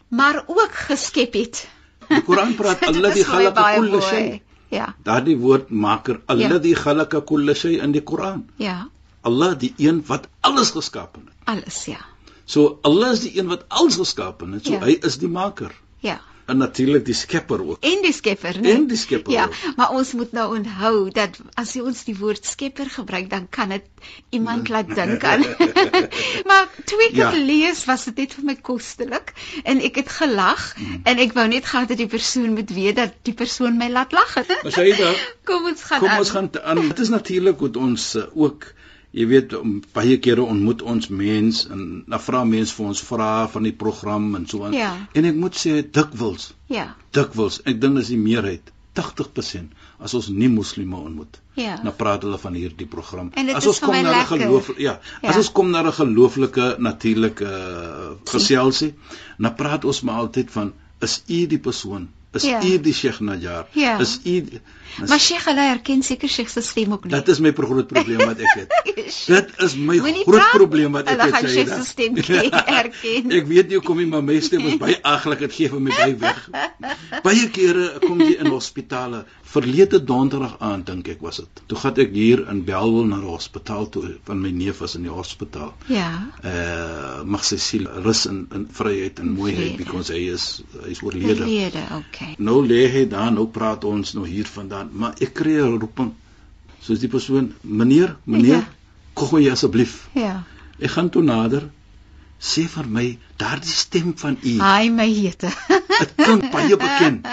maar 0.08 0.44
ook 0.46 0.72
geskep 0.88 1.34
het. 1.34 1.66
Die 2.08 2.22
Koran 2.22 2.54
praat 2.56 2.82
alladhi 2.90 3.22
vir 3.24 3.34
my 3.34 3.44
khalaqa 3.44 3.74
kulla 3.76 3.98
mooi. 3.98 4.02
shay. 4.10 4.42
Ja, 4.70 4.94
Daardie 5.04 5.36
woord 5.38 5.70
maker, 5.70 6.20
alladhi 6.26 6.74
khalaqa 6.74 7.20
kulla 7.24 7.54
shay 7.54 7.78
in 7.78 7.92
die 7.92 8.02
Koran. 8.02 8.48
ja, 8.56 8.86
Allah 9.22 9.54
die 9.58 9.74
een 9.78 10.02
wat 10.06 10.26
alles 10.40 10.70
geskaap 10.70 11.14
het. 11.16 11.24
alles 11.44 11.84
ja. 11.84 11.98
So 12.46 12.78
Allah 12.82 13.12
is 13.12 13.20
die 13.20 13.38
een 13.38 13.46
wat 13.48 13.64
alles 13.68 13.96
geskaap 13.96 14.40
het. 14.40 14.64
So 14.66 14.72
Ja. 14.72 14.80
hy 14.80 14.98
is 15.02 15.18
die 15.18 15.28
maker. 15.28 15.70
Ja. 16.00 16.20
En 16.48 16.56
natuurlik 16.56 17.04
die 17.04 17.14
skepper 17.14 17.60
ook. 17.60 17.82
En 17.84 17.98
die 18.02 18.12
skepper, 18.12 18.56
nee. 18.60 18.72
En 18.72 18.86
die 18.88 18.96
skepper 18.96 19.32
Ja, 19.32 19.44
ook. 19.44 19.76
maar 19.76 19.90
ons 19.90 20.12
moet 20.16 20.30
nou 20.32 20.56
onthou 20.56 21.10
dat 21.12 21.36
as 21.60 21.74
jy 21.76 21.82
ons 21.84 22.04
die 22.06 22.14
woord 22.16 22.46
skepper 22.48 22.88
gebruik, 22.94 23.26
dan 23.30 23.48
kan 23.52 23.68
dit 23.68 23.84
iemand 24.32 24.68
laat 24.72 24.94
dink 24.94 25.24
aan. 25.24 25.44
maar 26.48 26.70
toe 26.88 27.02
ek 27.08 27.12
dit 27.12 27.20
Ja. 27.20 27.30
lees, 27.50 27.84
was 27.84 28.04
dit 28.08 28.16
net 28.16 28.32
vir 28.38 28.44
my 28.48 28.54
kostelik 28.70 29.34
en 29.64 29.80
ek 29.84 30.00
het 30.00 30.08
gelag 30.08 30.64
Hmm. 30.78 31.00
en 31.04 31.18
ek 31.18 31.32
wou 31.36 31.46
net 31.48 31.66
gehad 31.66 31.88
dat 31.92 32.00
die 32.00 32.06
persoon 32.08 32.54
moet 32.56 32.70
weet 32.70 32.96
dat 32.96 33.12
die 33.28 33.34
persoon 33.34 33.76
my 33.76 33.90
laat 33.92 34.12
lag 34.12 34.34
het. 34.40 34.48
Maar 34.62 34.72
sê 34.72 34.88
jy 34.88 35.12
Kom 35.44 35.64
ons 35.68 35.82
gaan 35.82 36.00
Kom 36.00 36.08
aan. 36.08 36.18
ons 36.18 36.30
gaan 36.30 36.48
aan. 36.62 36.80
Dit 36.88 36.98
is 36.98 37.08
natuurlik 37.08 37.58
wat 37.60 37.76
ons 37.76 38.14
uh, 38.14 38.24
ook 38.32 38.72
jy 39.12 39.26
weet 39.26 39.54
baie 39.94 40.18
kere 40.20 40.42
ontmoet 40.44 40.82
ons 40.82 41.08
mens 41.08 41.66
en 41.72 42.04
dan 42.06 42.20
vra 42.20 42.44
mense 42.44 42.74
vir 42.74 42.86
ons 42.86 43.00
vra 43.10 43.46
van 43.48 43.62
die 43.62 43.72
program 43.72 44.34
en 44.36 44.46
so 44.46 44.64
aan. 44.64 44.72
Ja. 44.76 44.90
En 45.14 45.24
ek 45.24 45.34
moet 45.34 45.54
sê 45.56 45.82
dikwels, 45.82 46.52
Ja. 46.68 46.94
dikwels, 47.12 47.60
ek 47.64 47.80
dink 47.80 47.96
dis 47.96 48.08
die 48.08 48.18
meerheid, 48.20 48.72
80% 48.98 49.72
as 49.98 50.14
ons 50.14 50.28
nie 50.28 50.48
moslime 50.48 50.96
ontmoet. 50.96 51.40
Ja. 51.54 51.76
Dan 51.82 51.94
praat 51.96 52.22
hulle 52.22 52.38
van 52.38 52.54
hierdie 52.54 52.86
program. 52.86 53.30
As 53.54 53.66
ons 53.66 53.78
kom 53.78 53.94
na 54.02 54.20
'n 54.22 54.26
geloof 54.26 54.72
ja, 54.78 54.98
as 55.22 55.34
Ja. 55.34 55.36
ons 55.38 55.50
kom 55.52 55.70
na 55.70 55.82
'n 55.82 55.92
gelooflike 55.92 56.76
natuurlike 56.78 57.44
uh, 57.44 58.10
geselsie, 58.24 58.94
dan 59.38 59.54
praat 59.54 59.84
ons 59.84 60.02
maar 60.02 60.18
altyd 60.26 60.50
van 60.50 60.72
is 61.00 61.22
u 61.28 61.46
die 61.46 61.58
persoon? 61.58 62.08
Is 62.32 62.42
Ja. 62.44 62.58
u 62.62 62.80
die 62.80 62.92
Sheikh 62.92 63.20
Najjar? 63.20 63.66
Ja. 63.72 63.98
Is 63.98 64.18
u 64.24 64.44
Maar 65.08 65.18
Sheikh, 65.20 65.44
hulle 65.46 65.60
herken 65.60 66.02
seker 66.02 66.28
Sheikh 66.28 66.48
se 66.50 66.60
stem 66.60 66.92
ook 66.92 67.04
nie. 67.04 67.12
Dit 67.14 67.28
is 67.28 67.38
my 67.38 67.52
groot 67.54 67.86
probleem 67.86 68.18
wat 68.18 68.38
ek 68.38 68.54
het. 68.58 68.72
Dit 69.26 69.50
is 69.62 69.76
my 69.76 69.98
groot 69.98 70.24
praat, 70.24 70.50
probleem 70.56 70.92
wat 70.92 71.06
ek 71.08 71.14
hulle 71.20 71.22
het. 71.22 71.34
gaan 71.34 71.48
Shaida. 71.48 71.70
Sheikh 71.70 71.84
se 71.84 71.90
stem 71.90 72.14
ken- 72.14 72.64
herken. 72.76 73.30
ek 73.38 73.46
weet 73.46 73.68
nie 73.68 73.78
hoekom 73.78 73.96
nie, 74.02 74.06
maar 74.10 74.24
my 74.24 74.40
stem 74.40 74.66
is 74.66 74.76
baie 74.80 74.98
aglik. 75.14 75.38
Dit 75.46 75.52
gee 75.56 75.68
vir 75.72 75.80
my 75.80 75.94
baie 75.96 76.16
weg. 76.16 76.48
Baie 77.22 77.48
kere 77.54 77.86
kom 78.06 78.20
jy 78.20 78.34
in 78.42 78.50
hospitale. 78.52 79.24
Verlede 79.48 80.04
donderdag 80.04 80.56
aan 80.60 80.82
dink 80.84 81.06
ek 81.08 81.22
was 81.24 81.36
dit. 81.40 81.60
Toe 81.70 81.78
gaan 81.80 81.96
ek 82.02 82.10
hier 82.12 82.42
in 82.52 82.58
Belwel 82.68 83.06
na 83.08 83.16
die 83.22 83.30
hospitaal 83.30 83.86
toe 83.88 84.02
van 84.28 84.40
my 84.44 84.50
neef 84.52 84.82
was 84.84 84.94
in 84.98 85.06
die 85.06 85.12
hospitaal. 85.14 85.70
Ja. 85.88 86.08
Uh 86.44 87.22
mag 87.24 87.44
sy 87.48 87.56
siel 87.56 87.86
rus 88.04 88.26
in 88.28 88.42
in 88.54 88.66
vryheid 88.80 89.18
en 89.22 89.30
mooiheid 89.38 89.70
Vrede. 89.72 89.78
because 89.84 90.12
hy 90.12 90.20
is 90.34 90.44
hy 90.82 90.90
is 90.92 91.00
oorlede. 91.02 91.38
Verlede, 91.40 91.84
okay. 91.96 92.34
Nou 92.38 92.60
lê 92.66 92.82
hy 92.92 93.06
daar, 93.08 93.30
nou 93.32 93.46
praat 93.54 93.84
ons 93.88 94.12
nou 94.18 94.26
hier 94.28 94.44
vandaan, 94.52 94.90
maar 94.92 95.14
ek 95.20 95.32
kry 95.40 95.56
'n 95.62 95.78
roeping. 95.80 96.12
Soos 96.80 97.00
die 97.00 97.08
persoon, 97.08 97.54
meneer, 97.62 98.16
meneer, 98.24 98.60
Ja. 98.62 98.68
kom 99.14 99.38
jy 99.40 99.50
asseblief. 99.50 100.08
Ja. 100.14 100.44
Ek 100.78 100.90
gaan 100.90 101.08
toe 101.10 101.22
nader. 101.22 101.70
Sê 102.38 102.68
vir 102.68 102.86
my, 102.86 103.18
daardie 103.36 103.72
stem 103.72 104.12
van 104.16 104.36
u, 104.42 104.58
Haai 104.58 104.90
my 104.90 105.08
hete. 105.08 105.48
dit 105.98 106.12
klink 106.16 106.52
baie 106.52 106.76
bekend. 106.76 107.26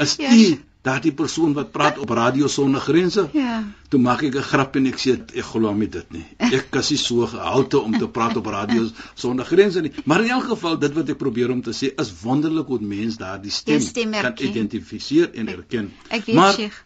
Is 0.00 0.16
Ja, 0.18 0.30
u 0.32 0.58
daardie 0.84 1.12
persoon 1.16 1.54
wat 1.56 1.72
praat 1.72 1.98
op 1.98 2.10
radio 2.12 2.48
sonder 2.52 2.80
grense. 2.84 3.28
Ja. 3.32 3.62
Toe 3.88 4.00
maak 4.00 4.22
ek 4.22 4.36
'n 4.36 4.48
grap 4.50 4.76
en 4.76 4.86
ek 4.86 4.98
sê 5.00 5.16
ek 5.16 5.44
glo 5.44 5.68
hom 5.68 5.80
dit 5.80 6.12
nie. 6.12 6.24
Ek 6.38 6.70
kan 6.70 6.84
nie 6.90 6.98
so 6.98 7.26
gehalte 7.26 7.80
om 7.80 7.98
te 7.98 8.08
praat 8.08 8.36
op 8.36 8.46
radio 8.46 8.88
sonder 9.14 9.44
grense 9.44 9.80
nie. 9.80 9.92
Maar 10.04 10.24
in 10.24 10.30
elk 10.30 10.48
geval 10.52 10.78
dit 10.78 10.92
wat 10.92 11.08
ek 11.08 11.18
probeer 11.18 11.50
om 11.50 11.62
te 11.62 11.72
sê 11.72 11.92
is 12.00 12.12
wonderlik 12.22 12.66
hoe 12.66 12.80
mense 12.80 13.18
daardie 13.18 13.50
stem, 13.50 13.80
stem 13.80 14.12
kan 14.12 14.34
identifiseer 14.38 15.30
en 15.34 15.48
erken. 15.48 15.92
Ek 16.08 16.26
weet 16.26 16.36
maar, 16.36 16.52
Sheikh. 16.52 16.84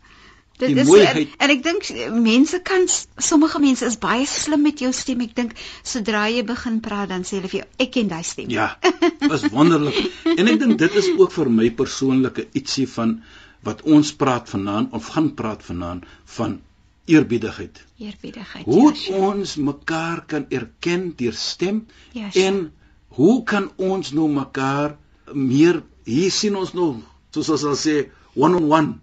Dit 0.58 0.76
is 0.76 0.88
en, 0.90 1.28
en 1.38 1.50
ek 1.54 1.60
dink 1.62 1.86
mense 2.18 2.58
kan 2.66 2.86
sommige 3.16 3.60
mense 3.62 3.86
is 3.86 3.98
baie 4.02 4.26
slim 4.26 4.64
met 4.66 4.80
jou 4.82 4.90
stem. 4.92 5.20
Ek 5.22 5.34
dink 5.36 5.52
sodra 5.86 6.24
jy 6.30 6.42
begin 6.46 6.80
praat 6.82 7.12
dan 7.12 7.26
sê 7.26 7.38
hulle 7.38 7.50
vir 7.52 7.60
jou 7.60 7.68
ek 7.84 7.92
ken 7.94 8.10
daai 8.10 8.24
stem. 8.26 8.50
Ja. 8.50 8.72
Is 9.30 9.46
wonderlik. 9.54 10.00
en 10.38 10.50
ek 10.50 10.58
dink 10.58 10.78
dit 10.78 10.98
is 11.02 11.12
ook 11.14 11.34
vir 11.36 11.52
my 11.60 11.70
persoonlike 11.82 12.48
ietsie 12.58 12.88
van 12.90 13.20
wat 13.66 13.82
ons 13.82 14.14
praat 14.14 14.48
vanaand 14.48 14.92
of 14.92 15.06
gaan 15.14 15.34
praat 15.34 15.62
vanaand 15.62 16.04
van 16.24 16.60
eerbiedigheid. 17.08 17.84
Eerbiedigheid. 17.98 18.64
Hoe 18.64 18.92
ja, 18.94 19.14
ons 19.16 19.56
mekaar 19.56 20.24
kan 20.26 20.46
erken 20.48 21.12
deur 21.16 21.32
stem 21.32 21.86
ja, 22.12 22.28
en 22.32 22.72
hoe 23.18 23.42
kan 23.44 23.70
ons 23.76 24.12
nou 24.12 24.28
mekaar 24.30 24.96
meer 25.32 25.82
hier 26.04 26.32
sien 26.32 26.56
ons 26.56 26.72
nou 26.76 26.90
soos 27.34 27.50
ons 27.54 27.64
sal 27.64 27.76
sê 27.76 27.96
one 28.36 28.60
on 28.60 28.68
one 28.72 28.94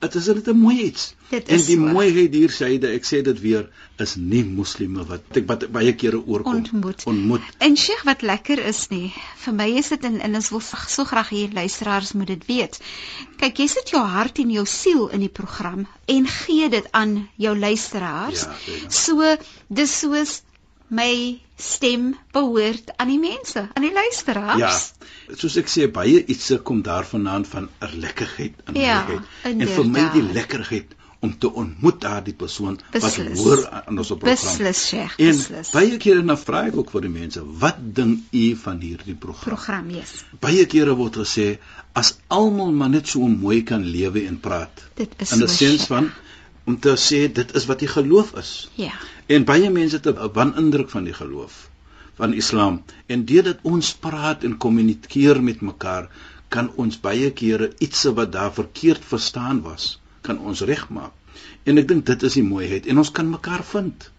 Dit 0.00 0.14
is 0.14 0.26
net 0.26 0.46
'n 0.48 0.56
mooi 0.56 0.82
iets. 0.82 1.14
En 1.30 1.64
die 1.64 1.78
waar. 1.78 1.92
mooiheid 1.92 2.34
hier 2.34 2.50
syde, 2.50 2.88
ek 2.88 3.04
sê 3.04 3.20
dit 3.22 3.40
weer, 3.40 3.68
is 3.98 4.14
nie 4.16 4.44
moslime 4.44 5.04
wat 5.04 5.36
ek 5.36 5.46
wat 5.50 5.66
baie 5.72 5.92
kere 5.94 6.22
oorkom 6.26 6.54
ontmoet. 6.54 7.04
ontmoet. 7.04 7.42
En 7.58 7.76
Sheikh 7.76 8.02
wat 8.08 8.22
lekker 8.22 8.64
is 8.64 8.88
nie. 8.88 9.12
Vir 9.44 9.54
my 9.54 9.68
is 9.82 9.88
dit 9.92 10.04
en 10.08 10.20
en 10.20 10.34
ons 10.40 10.50
wil 10.50 10.60
so 10.64 11.04
graag 11.04 11.28
hier 11.28 11.52
luisteraars 11.52 12.12
moet 12.12 12.32
dit 12.32 12.46
weet. 12.46 12.80
Kyk, 13.36 13.58
jy 13.58 13.66
sit 13.66 13.90
jou 13.90 14.02
hart 14.02 14.38
en 14.38 14.50
jou 14.50 14.66
siel 14.66 15.08
in 15.08 15.20
die 15.20 15.34
program 15.40 15.86
en 16.06 16.26
gee 16.26 16.68
dit 16.68 16.86
aan 16.90 17.28
jou 17.36 17.58
luisteraars. 17.58 18.46
Ja, 18.48 18.56
ja. 18.66 18.90
So 18.90 19.36
dis 19.68 19.98
soos 19.98 20.40
my 20.90 21.40
stem 21.60 22.14
behoort 22.34 22.92
aan 22.96 23.10
die 23.12 23.18
mense, 23.22 23.66
aan 23.74 23.84
die 23.84 23.92
luisteraars. 23.94 24.60
Ja. 24.60 25.36
Soos 25.38 25.58
ek 25.60 25.68
sê, 25.70 25.86
baie 25.92 26.22
ietsie 26.24 26.58
kom 26.66 26.82
daarvandaan 26.86 27.44
van 27.46 27.68
'n 27.80 28.00
lekkerheid 28.02 28.54
in 28.66 28.80
ja, 28.80 29.04
En 29.44 29.66
vir 29.68 29.86
my 29.86 30.08
die 30.12 30.26
lekkerheid 30.32 30.96
om 31.20 31.38
te 31.38 31.50
ontmoet 31.52 32.00
daardie 32.00 32.34
persoon 32.34 32.78
beslis, 32.94 33.16
wat 33.28 33.38
hoor 33.38 33.64
aan 33.68 33.98
ons 33.98 34.08
program. 34.08 34.30
Beslis, 34.30 34.80
Sheikh. 34.88 35.18
En 35.18 35.36
beslis. 35.36 35.72
baie 35.76 35.98
kere 36.00 36.22
na 36.24 36.36
vra 36.40 36.62
ek 36.70 36.78
ook 36.80 36.92
vir 36.94 37.04
die 37.06 37.12
mense, 37.12 37.42
wat 37.64 37.76
dink 37.98 38.32
u 38.32 38.46
van 38.62 38.80
hierdie 38.80 39.14
program? 39.14 39.52
Program, 39.52 39.90
yes. 39.90 40.14
Baie 40.40 40.64
kere 40.66 40.96
word 40.96 41.20
gesê 41.20 41.58
as 41.92 42.14
almal 42.28 42.72
maar 42.72 42.88
net 42.88 43.12
so 43.12 43.28
mooi 43.28 43.60
kan 43.68 43.84
lewe 43.84 44.24
en 44.30 44.40
praat. 44.40 44.84
Dit 44.96 45.12
is 45.18 45.32
in 45.36 45.44
'n 45.44 45.48
sens 45.48 45.86
van 45.92 46.10
om 46.64 46.78
te 46.78 46.94
sê 46.96 47.20
dit 47.32 47.54
is 47.56 47.66
wat 47.70 47.82
die 47.82 47.90
geloof 47.90 48.34
is. 48.40 48.70
Ja. 48.74 48.92
En 49.26 49.46
baie 49.48 49.70
mense 49.70 49.96
het 49.96 50.06
'n 50.06 50.32
wanindruk 50.34 50.90
van 50.90 51.04
die 51.04 51.16
geloof 51.16 51.68
van 52.20 52.34
Islam 52.34 52.82
en 53.06 53.24
deurdat 53.24 53.58
ons 53.62 53.94
praat 53.94 54.44
en 54.44 54.56
kommunikeer 54.56 55.42
met 55.42 55.60
mekaar 55.60 56.08
kan 56.48 56.70
ons 56.76 57.00
baie 57.00 57.30
kere 57.30 57.72
iets 57.78 58.04
wat 58.18 58.32
daar 58.32 58.52
verkeerd 58.52 59.04
verstaan 59.04 59.62
was 59.62 60.00
kan 60.20 60.38
ons 60.38 60.60
regmaak. 60.60 61.12
En 61.64 61.78
ek 61.78 61.88
dink 61.88 62.06
dit 62.06 62.22
is 62.28 62.36
die 62.38 62.44
mooiheid 62.44 62.86
en 62.86 62.98
ons 62.98 63.10
kan 63.10 63.30
mekaar 63.30 63.64
vind. 63.64 64.10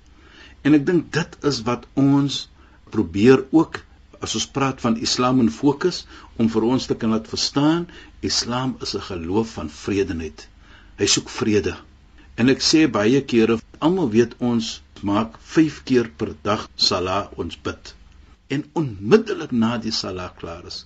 En 0.64 0.74
ek 0.78 0.86
dink 0.86 1.12
dit 1.14 1.38
is 1.52 1.62
wat 1.68 1.86
ons 1.94 2.50
probeer 2.96 3.46
ook 3.52 3.82
as 4.22 4.36
ons 4.38 4.48
praat 4.56 4.82
van 4.82 4.98
Islam 5.08 5.40
in 5.44 5.54
fokus 5.54 6.04
om 6.38 6.50
vir 6.56 6.68
ons 6.74 6.86
te 6.90 6.98
kan 7.04 7.14
laat 7.14 7.30
verstaan 7.30 7.88
Islam 8.32 8.76
is 8.86 8.96
'n 8.96 9.08
geloof 9.12 9.54
van 9.60 9.70
vredeheid. 9.70 10.48
Hy 10.98 11.06
soek 11.06 11.30
vrede. 11.30 11.76
En 12.40 12.50
ek 12.54 12.62
sê 12.64 12.82
baie 12.98 13.22
kere 13.32 13.56
almal 13.86 14.10
weet 14.16 14.34
ons 14.50 14.68
maak 15.10 15.34
5 15.56 15.80
keer 15.88 16.08
per 16.20 16.30
dag 16.48 16.62
sala 16.88 17.18
ons 17.44 17.58
bid. 17.66 17.94
En 18.56 18.64
onmiddellik 18.82 19.52
na 19.64 19.72
die 19.86 19.94
sala 19.98 20.28
klaar 20.40 20.68
is, 20.72 20.78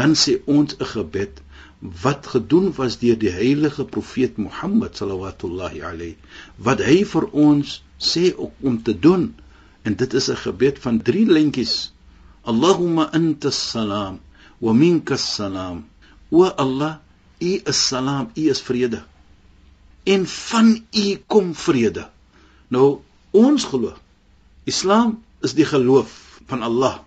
dan 0.00 0.16
sê 0.22 0.34
ons 0.56 0.74
'n 0.78 0.88
gebed 0.94 1.42
wat 2.04 2.26
gedoen 2.34 2.72
was 2.78 2.98
deur 3.02 3.18
die 3.24 3.34
heilige 3.40 3.84
profeet 3.96 4.38
Mohammed 4.44 4.96
sallallahu 5.00 5.82
alayhi 5.90 6.16
wat 6.68 6.80
hy 6.88 6.98
vir 7.12 7.26
ons 7.46 7.82
sê 8.12 8.24
om 8.70 8.82
te 8.82 8.94
doen. 9.06 9.34
En 9.84 9.94
dit 9.94 10.14
is 10.20 10.28
'n 10.30 10.42
gebed 10.46 10.78
van 10.86 11.02
3 11.10 11.26
lentjies 11.36 11.92
Allahumma 12.42 13.04
anta 13.12 13.50
salam 13.50 14.18
wa 14.58 14.72
minka 14.72 15.16
salam. 15.16 15.86
Wa 16.30 16.48
Allah 16.64 16.98
u 17.40 17.52
is 17.72 17.86
salam 17.88 18.30
u 18.34 18.50
is 18.50 18.60
vrede 18.62 19.02
en 20.14 20.26
van 20.34 20.70
u 20.92 21.06
kom 21.26 21.52
vrede 21.54 22.08
nou 22.68 23.00
ons 23.36 23.64
glo. 23.68 23.94
Islam 24.68 25.18
is 25.44 25.54
die 25.56 25.66
geloof 25.68 26.40
van 26.48 26.62
Allah. 26.64 27.00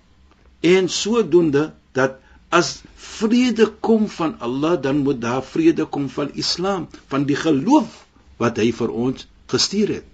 En 0.61 0.89
sodoende 0.89 1.71
dat 1.97 2.19
as 2.49 2.81
vrede 2.95 3.67
kom 3.79 4.07
van 4.09 4.35
Allah, 4.39 4.75
dan 4.81 5.03
moet 5.05 5.21
daar 5.21 5.43
vrede 5.43 5.85
kom 5.85 6.09
van 6.09 6.33
Islam, 6.33 6.87
van 7.07 7.25
die 7.25 7.37
geloof 7.39 8.03
wat 8.41 8.59
hy 8.59 8.71
vir 8.75 8.91
ons 8.91 9.27
gestuur 9.51 9.95
het. 9.99 10.07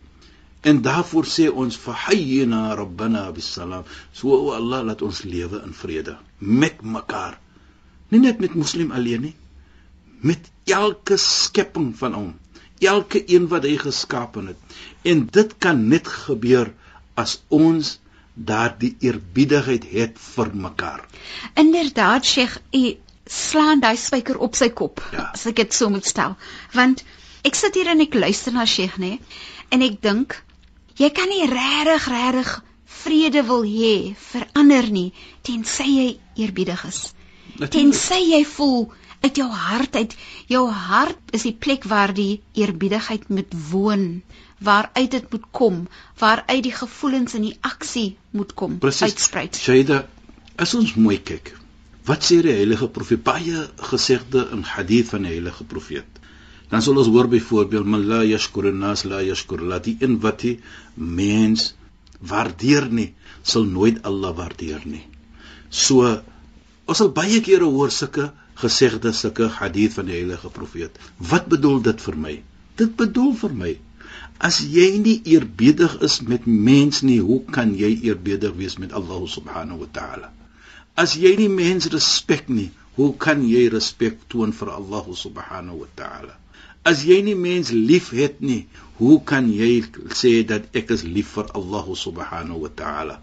En 0.68 0.82
daarvoor 0.84 1.26
sê 1.30 1.48
ons 1.50 1.78
fahayyina 1.80 2.76
rabbana 2.76 3.28
bisalam. 3.32 3.86
So 4.12 4.36
o 4.36 4.54
Allah 4.56 4.84
laat 4.84 5.02
ons 5.06 5.24
lewe 5.24 5.62
in 5.64 5.74
vrede 5.74 6.18
met 6.38 6.82
mekaar. 6.82 7.38
Nie 8.12 8.24
net 8.24 8.40
met 8.40 8.56
moslim 8.56 8.92
alleen 8.92 9.30
nie, 9.30 9.36
met 10.22 10.52
elke 10.66 11.18
skepping 11.22 11.94
van 11.98 12.16
hom 12.18 12.32
elke 12.80 13.24
een 13.26 13.48
wat 13.52 13.64
hy 13.64 13.78
geskaap 13.82 14.36
het. 14.36 14.78
En 15.04 15.26
dit 15.32 15.58
kan 15.58 15.88
net 15.88 16.08
gebeur 16.08 16.74
as 17.18 17.40
ons 17.48 17.98
daardie 18.34 18.96
eerbiedigheid 19.02 19.86
het 19.92 20.20
vir 20.22 20.54
mekaar. 20.54 21.06
Inderdaad, 21.58 22.26
Sheikh, 22.26 22.60
u 22.72 22.98
slaan 23.26 23.80
daai 23.80 23.98
spyker 23.98 24.38
op 24.38 24.56
sy 24.56 24.70
kop. 24.70 25.02
Ja. 25.12 25.32
As 25.34 25.48
ek 25.50 25.58
dit 25.64 25.74
so 25.74 25.90
moet 25.90 26.06
stel. 26.06 26.38
Want 26.74 27.04
ek 27.48 27.58
sit 27.58 27.76
hier 27.76 27.90
en 27.92 28.04
ek 28.06 28.16
luister 28.16 28.54
na 28.54 28.66
Sheikh, 28.66 29.00
nê? 29.02 29.18
En 29.74 29.82
ek 29.82 30.00
dink 30.02 30.38
jy 30.98 31.10
kan 31.14 31.30
nie 31.30 31.46
regtig 31.50 32.08
regtig 32.14 32.54
vrede 33.04 33.44
wil 33.46 33.66
hê 33.68 34.14
vir 34.18 34.48
ander 34.58 34.88
nie 34.92 35.12
tensy 35.46 35.88
jy 35.90 36.08
eerbiedig 36.44 36.86
is. 36.88 37.02
Tensy 37.74 38.22
jy 38.32 38.44
voel 38.48 38.88
uit 39.26 39.42
jou 39.42 39.50
hart 39.52 39.96
uit 39.96 40.18
jou 40.52 40.64
hart 40.72 41.36
is 41.38 41.48
die 41.48 41.56
plek 41.66 41.88
waar 41.92 42.14
die 42.14 42.42
eerbiedigheid 42.54 43.30
moet 43.30 43.54
woon 43.72 44.08
waaruit 44.64 45.12
dit 45.12 45.32
moet 45.32 45.48
kom 45.52 45.86
waaruit 46.20 46.64
die 46.64 46.76
gevoelens 46.82 47.38
en 47.38 47.48
die 47.50 47.58
aksie 47.62 48.10
moet 48.32 48.54
kom 48.54 48.80
Precies. 48.84 49.14
uitsprei 49.14 49.50
Shaida 49.54 50.04
as 50.58 50.74
ons 50.78 50.96
mooi 50.96 51.20
kyk 51.22 51.58
wat 52.08 52.24
sê 52.24 52.40
die 52.44 52.56
heilige 52.56 52.88
profeet? 52.96 53.24
Baie 53.28 53.66
gesegde 53.90 54.46
in 54.56 54.64
hadith 54.64 55.12
van 55.12 55.26
die 55.28 55.34
heilige 55.34 55.66
profeet. 55.68 56.08
Dan 56.72 56.84
sal 56.84 57.00
ons 57.00 57.10
hoor 57.12 57.28
byvoorbeeld 57.32 57.88
man 57.88 58.06
la 58.08 58.22
yashkur 58.28 58.70
nas 58.72 59.04
la 59.08 59.20
yashkur 59.24 59.64
la 59.72 59.80
die 59.84 59.98
in 60.04 60.18
wat 60.24 60.44
die 60.46 60.58
mens 60.96 61.74
waardeer 62.32 62.88
nie 62.92 63.12
sal 63.44 63.68
nooit 63.68 64.00
Allah 64.08 64.34
waardeer 64.36 64.84
nie. 64.88 65.04
So 65.70 66.08
ons 66.88 67.00
sal 67.02 67.12
baie 67.16 67.42
kere 67.44 67.68
hoor 67.72 67.92
sulke 67.92 68.30
gesegde 68.62 69.14
sulke 69.14 69.50
hadith 69.60 69.98
van 70.00 70.10
die 70.10 70.18
heilige 70.20 70.50
profeet. 70.54 70.98
Wat 71.18 71.50
bedoel 71.52 71.82
dit 71.90 72.02
vir 72.02 72.18
my? 72.28 72.36
Dit 72.78 72.96
bedoel 73.00 73.36
vir 73.42 73.54
my 73.64 73.74
as 74.38 74.58
jy 74.62 74.88
nie 75.02 75.18
eerbiedig 75.34 75.96
is 76.06 76.20
met 76.22 76.46
mens 76.46 77.02
nie, 77.02 77.20
hoe 77.22 77.40
kan 77.58 77.74
jy 77.78 77.90
eerbiedig 78.10 78.54
wees 78.58 78.78
met 78.78 78.94
Allah 78.94 79.24
subhanahu 79.26 79.82
wa 79.82 79.88
ta'ala? 79.92 80.30
As 80.98 81.16
jy 81.18 81.34
nie 81.40 81.50
mens 81.50 81.90
respek 81.94 82.50
nie, 82.50 82.70
hoe 82.98 83.14
kan 83.26 83.42
jy 83.46 83.68
respek 83.74 84.22
toon 84.30 84.54
vir 84.60 84.74
Allah 84.74 85.10
subhanahu 85.24 85.82
wa 85.82 85.90
ta'ala? 85.98 86.38
As 86.86 87.04
jy 87.06 87.20
nie 87.26 87.36
mens 87.36 87.74
lief 87.74 88.12
het 88.16 88.40
nie, 88.42 88.66
hoe 89.02 89.18
kan 89.32 89.50
jy 89.54 89.84
sê 90.22 90.40
dat 90.48 90.70
ek 90.78 90.94
is 90.96 91.04
lief 91.04 91.34
vir 91.38 91.50
Allah 91.58 91.90
subhanahu 92.06 92.64
wa 92.66 92.72
ta'ala? 92.82 93.20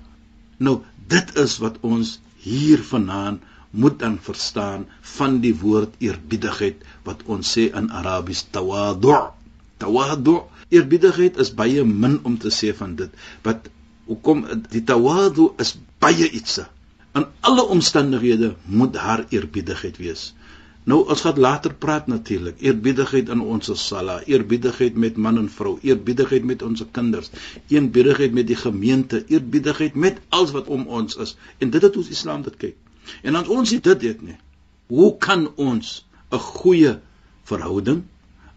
Nou, 0.59 0.83
dit 1.11 1.35
is 1.39 1.59
wat 1.63 1.81
ons 1.83 2.19
hier 2.45 2.83
vanaand 2.83 3.43
moet 3.75 3.99
dan 3.99 4.19
verstaan 4.23 4.87
van 5.17 5.41
die 5.45 5.55
woord 5.61 5.95
eerbiedigheid 5.99 6.85
wat 7.09 7.25
ons 7.27 7.55
sê 7.57 7.69
in 7.81 7.91
Arabies 7.91 8.45
tawadu. 8.55 9.17
Tawadu, 9.83 10.37
eerbiedigheid 10.71 11.41
is 11.43 11.51
baie 11.59 11.85
min 11.85 12.21
om 12.23 12.39
te 12.39 12.53
sê 12.55 12.71
van 12.79 12.95
dit. 13.01 13.11
Wat 13.47 13.69
hoekom 14.07 14.45
die 14.71 14.85
tawadu 14.87 15.51
is 15.65 15.75
baie 16.05 16.31
iets. 16.31 16.61
In 17.19 17.27
alle 17.41 17.65
omstandighede 17.77 18.55
moet 18.81 18.97
haar 18.97 19.27
eerbiedigheid 19.31 19.99
wees. 20.03 20.33
Nou 20.85 20.99
ons 21.09 21.23
gaan 21.25 21.39
later 21.41 21.73
praat 21.81 22.09
natuurlik. 22.13 22.59
Eerbiedigheid 22.61 23.31
in 23.33 23.41
ons 23.41 23.71
sala, 23.81 24.19
eerbiedigheid 24.29 24.99
met 25.05 25.17
man 25.17 25.41
en 25.41 25.49
vrou, 25.49 25.79
eerbiedigheid 25.83 26.45
met 26.45 26.63
ons 26.63 26.83
kinders, 26.93 27.31
eerbiedigheid 27.73 28.35
met 28.37 28.51
die 28.51 28.59
gemeente, 28.61 29.23
eerbiedigheid 29.33 29.95
met 29.95 30.21
alles 30.29 30.53
wat 30.57 30.69
om 30.69 30.85
ons 30.87 31.17
is. 31.25 31.37
En 31.59 31.73
dit 31.73 31.83
het 31.83 31.97
ons 31.97 32.13
Islam 32.13 32.45
dit 32.45 32.59
kyk. 32.67 32.77
En 33.23 33.35
as 33.35 33.49
ons 33.49 33.71
dit 33.71 34.03
weet 34.07 34.23
nie, 34.23 34.37
hoe 34.87 35.17
kan 35.19 35.49
ons 35.57 36.07
'n 36.31 36.39
goeie 36.39 36.99
verhouding 37.45 38.05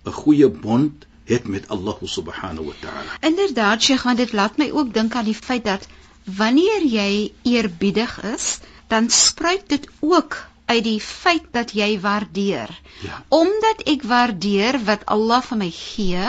'n 0.06 0.12
goeie 0.12 0.50
bond 0.50 1.06
het 1.28 1.48
met 1.48 1.68
Allah 1.68 1.96
subhanahu 2.04 2.66
wa 2.66 2.74
ta'ala. 2.80 3.18
Inderdaad, 3.20 3.84
Sheikh, 3.84 4.04
want 4.04 4.18
dit 4.18 4.34
laat 4.34 4.58
my 4.58 4.70
ook 4.72 4.94
dink 4.94 5.16
aan 5.16 5.28
die 5.28 5.36
feit 5.36 5.66
dat 5.66 5.88
wanneer 6.24 6.86
jy 6.86 7.32
eerbiedig 7.44 8.24
is, 8.24 8.60
dan 8.88 9.10
spruit 9.10 9.64
dit 9.68 9.90
ook 10.00 10.38
uit 10.66 10.84
die 10.84 11.02
feit 11.02 11.44
dat 11.52 11.72
jy 11.72 12.00
waardeer. 12.00 12.72
Ja. 13.04 13.24
Omdat 13.28 13.84
ek 13.88 14.04
waardeer 14.04 14.80
wat 14.84 15.06
Allah 15.06 15.42
vir 15.42 15.58
my 15.58 15.72
gee, 15.72 16.28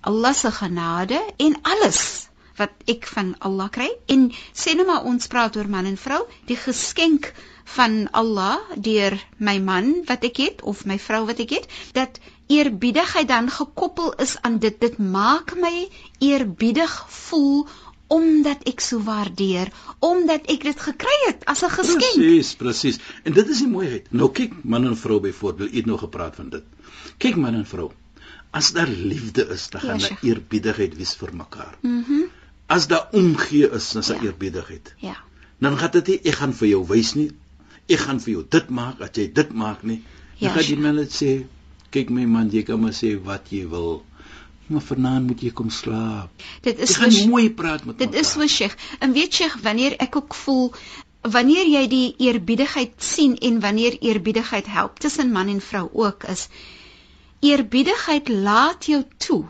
Allah 0.00 0.34
se 0.34 0.50
genade 0.50 1.20
en 1.36 1.58
alles 1.62 2.28
wat 2.56 2.70
ek 2.86 3.06
van 3.06 3.34
Allah 3.38 3.70
kry. 3.70 3.88
En 4.06 4.30
sê 4.52 4.74
net 4.76 4.86
maar 4.86 5.04
ons 5.10 5.26
praat 5.26 5.56
oor 5.56 5.68
man 5.68 5.86
en 5.90 5.96
vrou, 5.98 6.22
die 6.46 6.58
geskenk 6.58 7.32
van 7.76 8.04
Allah 8.12 8.60
deur 8.76 9.16
my 9.38 9.58
man 9.58 10.04
wat 10.08 10.24
ek 10.28 10.40
het 10.42 10.62
of 10.62 10.84
my 10.84 10.98
vrou 11.00 11.24
wat 11.30 11.40
ek 11.42 11.56
het, 11.58 11.66
dat 11.96 12.20
eerbiedigheid 12.52 13.28
dan 13.28 13.48
gekoppel 13.50 14.12
is 14.20 14.36
aan 14.42 14.58
dit. 14.60 14.76
Dit 14.80 14.98
maak 14.98 15.56
my 15.56 15.88
eerbiedig 16.20 16.92
voel 17.08 17.66
omdat 18.14 18.66
ek 18.68 18.82
so 18.84 19.00
waardeer 19.00 19.70
omdat 20.04 20.44
ek 20.52 20.66
dit 20.68 20.80
gekry 20.86 21.16
het 21.24 21.46
as 21.48 21.64
'n 21.64 21.72
geskenk. 21.72 22.20
Presies 22.20 22.54
presies 22.54 22.98
en 23.24 23.32
dit 23.32 23.48
is 23.48 23.58
die 23.64 23.68
mooiheid. 23.68 24.12
Nou 24.12 24.30
kyk 24.30 24.52
man 24.62 24.86
en 24.86 24.96
vrou 24.96 25.20
byvoorbeeld 25.20 25.70
jy 25.70 25.76
het 25.76 25.86
nou 25.86 25.98
gepraat 25.98 26.36
van 26.36 26.48
dit. 26.48 26.64
Kyk 27.18 27.36
man 27.36 27.54
en 27.54 27.66
vrou. 27.66 27.90
As 28.50 28.72
daar 28.72 28.88
liefde 28.88 29.48
is 29.48 29.68
dan 29.70 29.80
gaan 29.80 29.98
daar 29.98 30.18
eerbiedigheid 30.22 30.96
wees 30.96 31.14
vir 31.16 31.34
mekaar. 31.34 31.78
Mhm. 31.80 31.92
mm 31.98 32.42
as 32.66 32.88
daar 32.88 33.08
omgee 33.12 33.70
is 33.70 33.94
is 33.94 34.06
daar 34.06 34.22
ja. 34.22 34.30
eerbiedigheid 34.30 34.94
ja 34.98 35.16
dan 35.58 35.78
gaan 35.78 35.90
dit 35.90 36.06
nie 36.06 36.20
ek 36.32 36.40
gaan 36.42 36.52
vir 36.52 36.68
jou 36.68 36.84
wys 36.88 37.14
nie 37.14 37.30
ek 37.88 38.06
gaan 38.06 38.20
vir 38.20 38.32
jou 38.32 38.46
dit 38.56 38.70
maak 38.70 39.00
as 39.00 39.14
jy 39.16 39.28
dit 39.32 39.52
maak 39.52 39.82
nie 39.82 40.02
dan 40.38 40.48
ja, 40.48 40.54
gaan 40.56 40.70
die 40.70 40.80
mense 40.80 41.24
sê 41.24 41.34
kyk 41.94 42.10
my 42.10 42.26
man, 42.26 42.50
jy 42.50 42.64
kan 42.66 42.82
maar 42.82 42.94
sê 42.96 43.14
wat 43.28 43.52
jy 43.54 43.64
wil. 43.70 44.02
Maar 44.66 44.82
vanaand 44.82 45.28
moet 45.28 45.42
jy 45.44 45.52
kom 45.54 45.70
slaap. 45.70 46.44
Dit 46.64 46.80
is 46.82 46.94
so 46.96 47.30
mooi 47.30 47.50
praat 47.52 47.84
met 47.84 47.98
Dit 48.00 48.10
mekaar. 48.10 48.20
is 48.24 48.32
so 48.34 48.46
Sheikh. 48.48 48.76
En 49.04 49.12
weet 49.12 49.34
Sheikh, 49.34 49.58
wanneer 49.62 49.98
ek 50.00 50.16
ook 50.22 50.36
voel 50.44 50.70
wanneer 51.34 51.68
jy 51.72 51.82
die 51.88 52.08
eerbiedigheid 52.20 52.96
sien 53.00 53.36
en 53.48 53.60
wanneer 53.60 53.94
eerbiedigheid 54.00 54.66
help 54.68 54.98
tussen 55.00 55.30
man 55.32 55.48
en 55.48 55.60
vrou 55.64 55.86
ook 55.92 56.26
is 56.28 56.48
eerbiedigheid 57.40 58.28
laat 58.28 58.84
jou 58.90 59.00
toe 59.16 59.44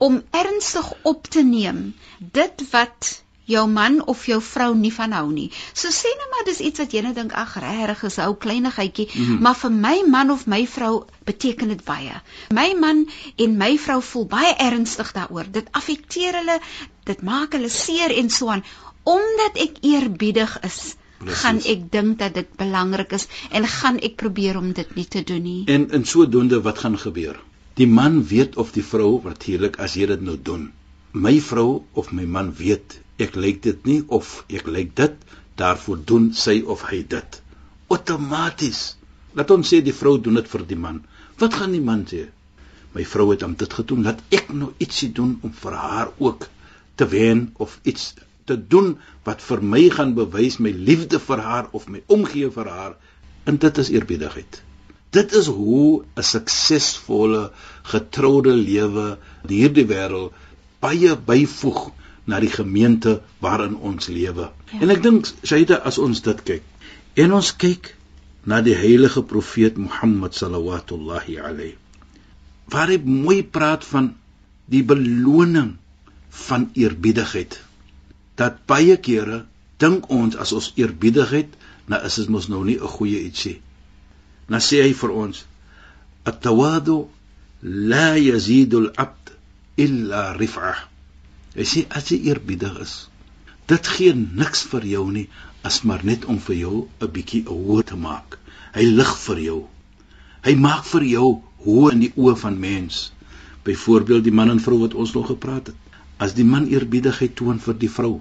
om 0.00 0.22
ernstig 0.30 0.92
op 1.02 1.26
te 1.28 1.42
neem 1.44 1.80
dit 2.18 2.62
wat 2.70 3.16
jou 3.50 3.66
man 3.68 3.98
of 4.12 4.22
jou 4.28 4.38
vrou 4.42 4.70
nie 4.78 4.92
van 4.94 5.12
hou 5.16 5.26
nie. 5.32 5.48
So 5.74 5.90
sê 5.94 6.10
net 6.18 6.30
maar 6.32 6.46
dis 6.48 6.60
iets 6.68 6.82
wat 6.82 6.94
jy 6.94 7.02
net 7.06 7.18
dink 7.18 7.34
ag 7.36 7.56
regtig 7.62 8.04
is 8.08 8.18
ou 8.24 8.34
kleinigheidjie, 8.44 9.08
mm 9.10 9.24
-hmm. 9.24 9.40
maar 9.46 9.58
vir 9.62 9.72
my 9.72 9.96
man 10.14 10.30
of 10.30 10.46
my 10.46 10.62
vrou 10.66 11.04
beteken 11.24 11.68
dit 11.74 11.84
baie. 11.84 12.22
My 12.60 12.72
man 12.84 13.08
en 13.36 13.56
my 13.56 13.76
vrou 13.78 14.00
voel 14.12 14.26
baie 14.26 14.54
ernstig 14.68 15.12
daaroor. 15.12 15.50
Dit 15.50 15.68
affekteer 15.70 16.40
hulle, 16.40 16.60
dit 17.04 17.22
maak 17.22 17.52
hulle 17.52 17.68
seer 17.68 18.16
en 18.16 18.30
so 18.30 18.48
aan 18.48 18.64
omdat 19.02 19.56
ek 19.66 19.78
eerbiedig 19.80 20.58
is. 20.60 20.96
Precies. 21.20 21.40
gaan 21.40 21.58
ek 21.68 21.80
dink 21.92 22.18
dat 22.18 22.34
dit 22.34 22.48
belangrik 22.56 23.12
is 23.12 23.26
en 23.50 23.66
gaan 23.68 23.98
ek 23.98 24.14
probeer 24.16 24.56
om 24.56 24.72
dit 24.72 24.94
nie 24.94 25.04
te 25.04 25.22
doen 25.22 25.42
nie. 25.42 25.64
En 25.66 25.90
in 25.90 26.04
sodoende 26.04 26.62
wat 26.62 26.78
gaan 26.78 26.98
gebeur? 26.98 27.40
Die 27.78 27.86
man 27.86 28.16
weet 28.26 28.56
of 28.56 28.72
die 28.74 28.82
vrou 28.82 29.20
natuurlik 29.24 29.76
as 29.84 29.94
jy 29.98 30.08
dit 30.10 30.22
nou 30.26 30.36
doen. 30.48 30.64
My 31.12 31.36
vrou 31.48 31.82
of 32.00 32.10
my 32.16 32.24
man 32.36 32.50
weet 32.58 32.96
ek 33.22 33.36
lyk 33.38 33.60
dit 33.66 33.86
nie 33.86 34.00
of 34.18 34.32
ek 34.58 34.66
lyk 34.66 34.90
dit 34.98 35.36
daarvoor 35.60 36.00
doen 36.10 36.26
sy 36.34 36.56
of 36.74 36.82
hy 36.90 37.02
dit. 37.14 37.38
Outomaties 37.94 38.80
laat 39.38 39.52
ons 39.54 39.70
sê 39.72 39.80
die 39.86 39.94
vrou 39.94 40.16
doen 40.18 40.40
dit 40.40 40.50
vir 40.54 40.64
die 40.72 40.78
man. 40.86 41.02
Wat 41.38 41.54
gaan 41.60 41.76
die 41.76 41.84
man 41.90 42.02
sê? 42.10 42.24
My 42.94 43.04
vrou 43.06 43.28
het 43.30 43.44
hom 43.46 43.54
dit 43.60 43.78
gedoen 43.80 44.02
laat 44.08 44.24
ek 44.34 44.50
nou 44.62 44.72
ietsie 44.82 45.12
doen 45.20 45.36
om 45.46 45.52
vir 45.62 45.76
haar 45.84 46.10
ook 46.18 46.48
te 46.98 47.06
wen 47.12 47.44
of 47.66 47.78
iets 47.92 48.14
te 48.50 48.56
doen 48.74 48.96
wat 49.28 49.44
vir 49.46 49.62
my 49.74 49.84
gaan 49.94 50.16
bewys 50.18 50.58
my 50.58 50.74
liefde 50.90 51.22
vir 51.22 51.44
haar 51.46 51.70
of 51.70 51.86
my 51.86 52.02
omgee 52.18 52.50
vir 52.50 52.72
haar. 52.74 52.98
En 53.46 53.62
dit 53.62 53.78
is 53.84 53.94
eerbiedigheid 53.94 54.64
dit 55.16 55.32
is 55.40 55.46
hoe 55.46 56.02
'n 56.16 56.22
suksesvolle 56.22 57.50
getroude 57.92 58.54
lewe 58.54 59.18
hierdie 59.48 59.86
wêreld 59.86 60.32
baie 60.80 61.16
byvoeg 61.16 61.90
na 62.24 62.40
die 62.40 62.52
gemeente 62.52 63.20
waarin 63.38 63.76
ons 63.76 64.06
lewe. 64.06 64.50
Ja. 64.72 64.80
En 64.80 64.90
ek 64.90 65.02
dink 65.02 65.26
Shaida 65.42 65.80
as 65.90 65.98
ons 65.98 66.22
dit 66.22 66.42
kyk 66.42 66.62
en 67.14 67.32
ons 67.32 67.56
kyk 67.56 67.94
na 68.46 68.60
die 68.64 68.76
heilige 68.76 69.22
profeet 69.22 69.76
Mohammed 69.76 70.34
sallallahu 70.34 71.00
alayhi 71.42 71.76
waar 72.70 72.88
hy 72.88 72.98
mooi 73.04 73.42
praat 73.42 73.84
van 73.84 74.12
die 74.70 74.82
beloning 74.86 75.74
van 76.46 76.68
eerbiedigheid. 76.78 77.58
Dat 78.38 78.62
baie 78.70 78.96
kere 78.96 79.44
dink 79.82 80.06
ons 80.14 80.36
as 80.36 80.52
ons 80.54 80.70
eerbiedigheid, 80.78 81.50
nou 81.90 81.98
is 82.06 82.20
dit 82.20 82.28
mos 82.30 82.46
nou 82.48 82.62
nie 82.64 82.78
'n 82.78 82.94
goeie 82.96 83.24
ietsie. 83.26 83.60
Nou 84.50 84.60
sê 84.66 84.82
hy 84.82 84.92
vir 85.02 85.12
ons: 85.24 85.44
"At-tawadu 86.30 86.98
la 87.92 88.08
yazidu 88.18 88.80
al-'abd 88.84 89.34
illa 89.84 90.22
rif'ah." 90.38 90.80
Hy 91.54 91.66
sê 91.72 91.84
as 91.98 92.10
jy 92.10 92.18
eerbiedig 92.30 92.80
is, 92.82 92.94
dit 93.70 93.92
gee 93.94 94.14
niks 94.14 94.64
vir 94.72 94.86
jou 94.94 95.04
nie 95.10 95.28
as 95.62 95.82
maar 95.84 96.02
net 96.10 96.24
om 96.24 96.38
vir 96.46 96.56
jou 96.56 96.76
'n 97.00 97.12
bietjie 97.16 97.44
hoër 97.46 97.84
te 97.90 97.96
maak. 97.96 98.38
Hy 98.74 98.84
lig 98.98 99.12
vir 99.26 99.38
jou. 99.44 99.60
Hy 100.46 100.54
maak 100.54 100.84
vir 100.92 101.04
jou 101.04 101.28
hoë 101.64 101.92
in 101.92 102.00
die 102.00 102.12
oë 102.16 102.36
van 102.42 102.58
mens. 102.60 103.12
Byvoorbeeld 103.64 104.24
die 104.24 104.36
man 104.38 104.50
en 104.50 104.60
vrou 104.66 104.78
wat 104.80 104.94
ons 104.94 105.12
nog 105.12 105.26
gepraat 105.26 105.66
het. 105.66 105.76
As 106.18 106.34
die 106.34 106.44
man 106.44 106.66
eerbiedigheid 106.66 107.34
toon 107.36 107.58
vir 107.58 107.74
die 107.74 107.92
vrou, 107.98 108.20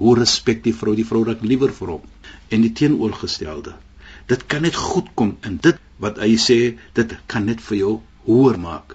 hoe 0.00 0.16
respek 0.18 0.62
die 0.64 0.74
vrou 0.74 0.94
die 0.96 1.04
vrou 1.04 1.24
raak 1.24 1.42
liewer 1.42 1.72
vir 1.72 1.88
hom 1.88 2.02
en 2.48 2.62
die 2.62 2.72
teenoorgestelde. 2.72 3.74
Dit 4.30 4.46
kan 4.46 4.62
net 4.62 4.76
goed 4.78 5.08
kom 5.18 5.34
in 5.48 5.58
dit 5.62 5.78
wat 6.02 6.20
hy 6.22 6.36
sê, 6.38 6.58
dit 6.94 7.14
kan 7.30 7.48
net 7.50 7.60
vir 7.68 7.78
jou 7.80 7.94
hoër 8.28 8.58
maak 8.62 8.94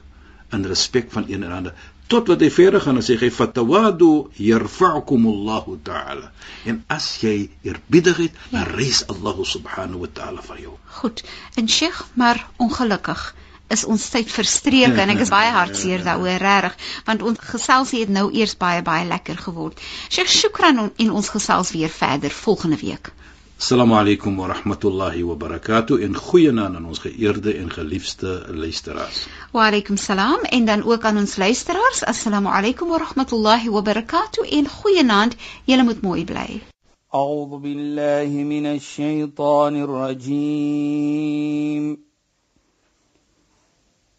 in 0.56 0.64
respek 0.70 1.12
van 1.12 1.26
een 1.28 1.44
en 1.44 1.56
ander. 1.58 1.74
Tot 2.08 2.30
wat 2.30 2.44
hy 2.46 2.52
verder 2.54 2.84
gaan 2.86 3.02
en 3.02 3.06
sê 3.06 3.18
hy 3.20 3.32
fatawadu 3.34 4.10
yarfa'kumullahu 4.48 5.80
ta'ala. 5.88 6.30
En 6.70 6.84
as 6.96 7.08
jy 7.24 7.50
eerbiedig 7.66 8.22
het 8.24 8.38
ja. 8.38 8.52
dan 8.54 8.70
reis 8.78 9.02
Allah 9.12 9.42
subhanahu 9.54 10.06
wa 10.06 10.12
ta'ala 10.20 10.46
vir 10.46 10.62
jou. 10.68 10.76
Goed. 11.02 11.26
En 11.60 11.68
Sheikh 11.68 12.04
maar 12.14 12.46
ongelukkig 12.62 13.26
is 13.74 13.84
ons 13.90 14.08
tyd 14.14 14.30
verstreek 14.30 14.96
en 15.02 15.12
ek 15.16 15.26
is 15.26 15.34
baie 15.34 15.50
hartseer 15.52 16.06
daaroor 16.06 16.40
regtig 16.46 16.78
want 17.10 17.26
ons 17.26 17.42
geselsie 17.52 18.04
het 18.06 18.14
nou 18.14 18.28
eers 18.32 18.54
baie 18.62 18.86
baie 18.86 19.10
lekker 19.10 19.42
geword. 19.50 19.82
Sheikh 20.08 20.30
shukran 20.30 20.86
en 20.86 21.12
ons 21.12 21.34
gesels 21.34 21.74
weer 21.74 21.90
verder 21.90 22.32
volgende 22.46 22.80
week 22.86 23.12
Assalamu 23.58 23.96
alaykum 23.96 24.36
wa 24.36 24.48
rahmatullahi 24.48 25.24
wa 25.24 25.36
barakatuh 25.36 26.04
en 26.04 26.16
goeienaand 26.16 26.76
aan 26.76 26.86
ons 26.86 27.00
geëerde 27.00 27.56
en 27.56 27.72
geliefde 27.72 28.44
luisteraars. 28.52 29.28
Wa 29.52 29.68
alaykum 29.68 29.98
salaam 29.98 30.44
en 30.44 30.66
dan 30.66 30.84
ook 30.84 31.04
aan 31.04 31.18
ons 31.18 31.36
luisteraars. 31.36 32.04
Assalamu 32.04 32.50
alaykum 32.52 32.90
wa 32.90 32.98
rahmatullahi 32.98 33.70
wa 33.70 33.82
barakatuh 33.82 34.52
en 34.52 34.68
goeienaand. 34.68 35.36
Julle 35.64 35.84
moet 35.84 36.02
mooi 36.02 36.26
bly. 36.26 36.62
A'udhu 37.10 37.60
billahi 37.64 38.44
minash 38.44 38.94
shaitaanir 38.98 39.88
rajiim. 39.88 41.98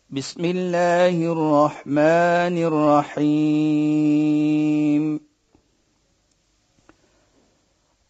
Bismillahir 0.08 1.36
rahmanir 1.36 2.72
rahiim. 2.72 3.16